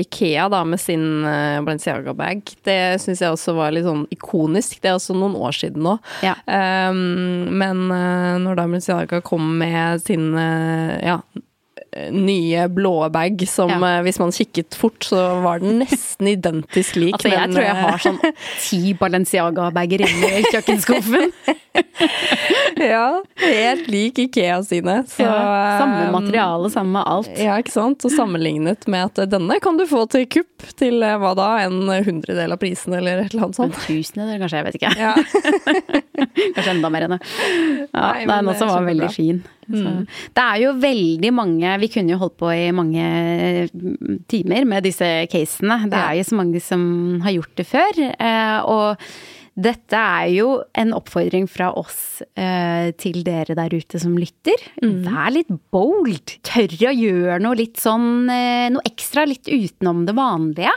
Ikea 0.00 0.48
da 0.52 0.62
med 0.68 0.82
sin 0.82 1.06
uh, 1.26 1.62
Balenciaga-bag. 1.66 2.54
Det 2.66 2.78
syns 3.02 3.24
jeg 3.24 3.34
også 3.34 3.56
var 3.58 3.74
litt 3.74 3.86
sånn 3.88 4.06
ikonisk. 4.14 4.78
Det 4.82 4.92
er 4.92 5.00
også 5.00 5.16
noen 5.16 5.36
år 5.38 5.56
siden 5.56 5.86
nå. 5.86 5.96
Ja. 6.26 6.36
Um, 6.46 7.50
men 7.56 7.86
når 7.90 8.54
da 8.54 8.66
Balenciaga 8.66 9.22
kom 9.24 9.56
med 9.60 10.02
sin 10.04 10.32
ja, 10.36 11.20
nye 12.12 12.66
blå 12.72 12.94
bag 13.12 13.42
som 13.48 13.70
Ja. 13.70 13.78
uh, 13.98 14.02
hvis 14.06 14.18
man 14.22 14.32
kikket 14.34 14.74
fort, 14.78 15.00
så 15.04 15.40
var 15.44 15.60
den 15.62 15.80
nesten 15.82 16.28
identisk 16.28 16.96
lik. 16.96 17.16
Altså, 17.18 17.32
jeg 17.32 17.40
men, 17.40 17.56
tror 17.56 17.66
jeg 17.66 17.76
har 17.82 18.04
sånn 18.04 18.20
ti 18.60 18.94
Balenciaga-bager 19.00 20.06
inne 20.06 20.32
i 20.40 20.44
kjøkkenskuffen. 20.50 21.32
Ja, 22.76 23.22
helt 23.40 23.88
lik 23.88 24.18
Ikea 24.18 24.62
sine. 24.64 24.98
Så, 25.08 25.22
Ja, 25.22 25.78
samme 25.80 26.06
um, 26.06 26.12
materiale, 26.12 26.70
samme 26.70 27.02
alt. 27.08 27.30
Ja, 27.40 27.56
ikke 27.60 27.72
sant. 27.72 28.04
Og 28.04 28.12
sammenlignet 28.12 28.84
med 28.92 29.10
at 29.10 29.30
denne 29.32 29.56
kan 29.64 29.80
du 29.80 29.86
få 29.88 30.04
til 30.12 30.26
kupp 30.28 30.66
til 30.76 31.00
eh, 31.04 31.16
hva 31.20 31.32
da, 31.38 31.48
en 31.64 31.88
hundredel 31.88 32.52
av 32.52 32.60
prisen 32.60 32.96
eller 32.96 33.24
et 33.24 33.32
eller 33.32 33.48
annet 33.48 33.60
sånt. 33.60 33.76
En 33.76 33.86
tusendel 33.86 34.40
kanskje. 34.42 34.60
Jeg 34.60 34.68
vet 34.68 34.78
ikke. 34.80 34.92
Ja. 35.00 35.14
Kanskje 36.56 36.72
enda 36.76 36.92
mer 36.92 37.06
enn 37.08 37.16
det. 37.16 37.20
Ja, 37.92 38.12
Nei, 38.28 38.56
som 38.56 38.68
er 38.68 38.74
var 38.74 38.88
veldig 38.90 39.06
veldig 39.06 39.12
fin. 39.14 39.42
Så. 39.66 39.92
Det 40.36 40.42
er 40.44 40.60
jo 40.62 40.72
veldig 40.78 41.32
mange 41.34 41.72
Vi 41.82 41.88
kunne 41.90 42.12
jo 42.14 42.18
holdt 42.20 42.36
på 42.38 42.50
i 42.54 42.70
mange 42.70 43.06
mm, 43.72 44.20
timer 44.30 44.64
med 44.64 44.84
disse 44.86 45.08
casene. 45.32 45.80
Det 45.90 45.98
er 45.98 46.12
jo 46.20 46.26
så 46.28 46.38
mange 46.38 46.60
som 46.62 47.20
har 47.24 47.34
gjort 47.34 47.56
det 47.58 47.66
før. 47.66 47.98
eh, 48.14 48.58
Og 48.64 48.96
dette 49.56 49.96
er 49.96 50.28
jo 50.34 50.48
en 50.76 50.90
oppfordring 50.92 51.46
fra 51.48 51.70
oss 51.80 52.20
eh, 52.36 52.90
til 53.00 53.22
dere 53.24 53.54
der 53.56 53.72
ute 53.72 54.00
som 54.02 54.12
lytter. 54.18 54.60
Vær 55.06 55.32
litt 55.32 55.52
bold. 55.72 56.34
Tørre 56.44 56.90
å 56.90 56.92
gjøre 56.92 57.38
noe 57.40 57.56
litt 57.56 57.80
sånn 57.80 58.28
eh, 58.32 58.68
Noe 58.72 58.84
ekstra, 58.88 59.24
litt 59.28 59.48
utenom 59.48 60.04
det 60.08 60.12
vanlige. 60.16 60.72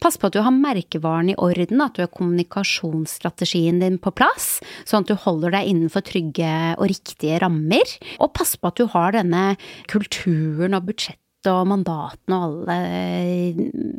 Pass 0.00 0.16
på 0.16 0.30
at 0.30 0.36
du 0.36 0.40
har 0.44 0.54
merkevaren 0.56 1.34
i 1.34 1.36
orden, 1.36 1.82
at 1.84 1.98
du 1.98 2.04
har 2.04 2.12
kommunikasjonsstrategien 2.14 3.82
din 3.82 3.98
på 4.00 4.14
plass, 4.16 4.62
sånn 4.88 5.04
at 5.04 5.12
du 5.12 5.20
holder 5.26 5.58
deg 5.58 5.72
innenfor 5.72 6.06
trygge 6.06 6.54
og 6.78 6.88
riktige 6.94 7.42
rammer. 7.44 7.96
Og 8.24 8.32
pass 8.38 8.56
på 8.56 8.72
at 8.72 8.80
du 8.80 8.88
har 8.94 9.18
denne 9.18 9.50
kulturen 9.90 10.78
og 10.78 10.88
budsjettet 10.88 11.23
og 11.52 11.66
mandatene 11.70 12.38
og 12.38 12.64
alle 12.68 12.78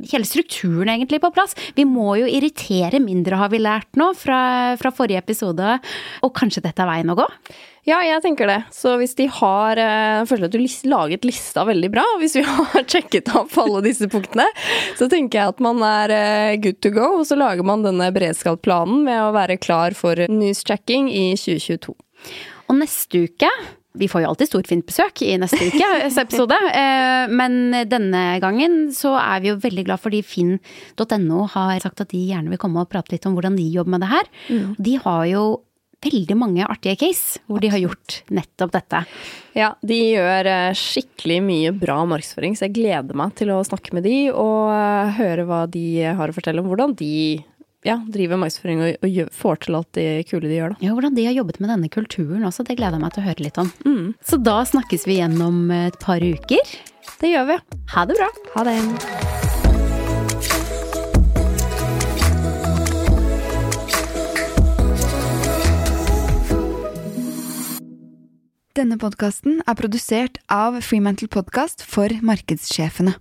Hele 0.05 0.27
strukturen 0.27 0.91
egentlig 0.91 1.19
på 1.23 1.31
plass. 1.34 1.55
Vi 1.75 1.86
må 1.89 2.15
jo 2.19 2.27
irritere 2.29 2.99
mindre, 3.01 3.39
har 3.41 3.49
vi 3.49 3.62
lært 3.62 3.97
nå 3.97 4.12
fra, 4.17 4.75
fra 4.79 4.91
forrige 4.93 5.21
episode. 5.23 5.77
Og 6.25 6.34
kanskje 6.38 6.62
dette 6.65 6.84
er 6.84 6.89
veien 6.91 7.10
å 7.10 7.17
gå? 7.17 7.25
Ja, 7.86 7.99
jeg 8.01 8.23
tenker 8.23 8.49
det. 8.49 8.58
Så 8.73 8.95
hvis 8.97 9.13
de 9.17 9.27
har 9.29 9.77
eh, 9.77 10.21
Jeg 10.21 10.29
føler 10.31 10.47
at 10.47 10.55
du 10.55 10.89
laget 10.89 11.25
lista 11.27 11.65
veldig 11.67 11.91
bra. 11.93 12.05
og 12.15 12.23
Hvis 12.23 12.38
vi 12.39 12.43
har 12.47 12.86
sjekket 12.89 13.29
opp 13.38 13.53
alle 13.62 13.84
disse 13.86 14.10
punktene, 14.10 14.47
så 14.97 15.10
tenker 15.12 15.41
jeg 15.41 15.53
at 15.53 15.62
man 15.63 15.81
er 15.86 16.13
eh, 16.15 16.58
good 16.62 16.81
to 16.81 16.93
go. 16.95 17.12
Og 17.19 17.25
så 17.29 17.38
lager 17.38 17.65
man 17.67 17.86
denne 17.86 18.10
beredskapsplanen 18.15 19.05
med 19.05 19.21
å 19.21 19.34
være 19.36 19.60
klar 19.62 19.97
for 19.97 20.17
newsjacking 20.17 21.12
i 21.13 21.27
2022. 21.38 21.93
Og 22.65 22.79
neste 22.79 23.25
uke 23.29 23.51
vi 23.99 24.10
får 24.12 24.23
jo 24.23 24.31
alltid 24.31 24.51
storfint 24.51 24.88
besøk 24.88 25.23
i 25.25 25.36
neste 25.41 25.60
ukes 25.69 26.17
episode, 26.21 26.58
eh, 26.81 27.25
men 27.31 27.75
denne 27.89 28.23
gangen 28.43 28.89
så 28.95 29.15
er 29.19 29.43
vi 29.43 29.53
jo 29.53 29.60
veldig 29.63 29.88
glad 29.88 30.03
fordi 30.03 30.23
finn.no 30.25 31.45
har 31.55 31.77
sagt 31.84 32.03
at 32.05 32.12
de 32.13 32.25
gjerne 32.31 32.51
vil 32.53 32.62
komme 32.62 32.84
og 32.84 32.91
prate 32.91 33.15
litt 33.15 33.27
om 33.29 33.38
hvordan 33.38 33.58
de 33.60 33.69
jobber 33.73 33.95
med 33.95 34.05
det 34.05 34.12
her. 34.12 34.34
De 34.77 34.97
har 35.03 35.23
jo 35.31 35.45
veldig 36.05 36.38
mange 36.38 36.65
artige 36.67 36.97
case 36.99 37.41
hvor 37.49 37.62
de 37.63 37.71
har 37.73 37.81
gjort 37.81 38.19
nettopp 38.34 38.73
dette. 38.75 39.01
Ja, 39.58 39.71
de 39.86 39.99
gjør 40.15 40.49
eh, 40.51 40.77
skikkelig 40.77 41.39
mye 41.45 41.73
bra 41.75 41.97
markedsføring, 42.10 42.58
så 42.58 42.67
jeg 42.67 42.77
gleder 42.79 43.17
meg 43.17 43.36
til 43.39 43.53
å 43.53 43.63
snakke 43.65 43.95
med 43.95 44.05
de 44.08 44.17
og 44.31 44.71
eh, 44.75 45.15
høre 45.19 45.47
hva 45.49 45.63
de 45.71 45.86
har 46.05 46.31
å 46.31 46.36
fortelle 46.36 46.63
om 46.63 46.69
hvordan 46.71 46.95
de 46.99 47.15
ja, 47.85 47.99
driver 48.11 48.39
markedsføring 48.41 48.81
og, 48.81 48.95
og 49.05 49.13
gjør, 49.19 49.29
får 49.35 49.61
til 49.65 49.77
alt 49.79 49.91
det 49.97 50.07
kule 50.29 50.49
de 50.49 50.57
gjør, 50.57 50.73
da. 50.75 50.87
Ja, 50.87 50.95
Hvordan 50.97 51.15
de 51.17 51.27
har 51.27 51.37
jobbet 51.37 51.61
med 51.61 51.71
denne 51.73 51.91
kulturen 51.93 52.47
også, 52.47 52.65
det 52.65 52.79
gleder 52.79 52.97
jeg 52.97 53.05
meg 53.05 53.15
til 53.15 53.23
å 53.23 53.27
høre 53.29 53.45
litt 53.45 53.61
om. 53.61 53.71
Så 54.25 54.41
da 54.41 54.59
snakkes 54.65 55.05
vi 55.07 55.19
igjen 55.19 55.37
om 55.45 55.69
et 55.75 55.99
par 56.01 56.23
uker. 56.25 56.75
Det 57.21 57.31
gjør 57.31 57.51
vi. 57.53 57.59
Ha 57.93 58.07
det 58.09 58.17
bra! 58.19 58.29
Ha 58.55 58.65
det. 58.67 58.79
Denne 68.75 68.97
podkasten 68.99 69.61
er 69.63 69.77
produsert 69.79 70.41
av 70.51 70.81
Freemantle 70.83 71.29
Podcast 71.31 71.85
for 71.87 72.11
markedssjefene. 72.27 73.15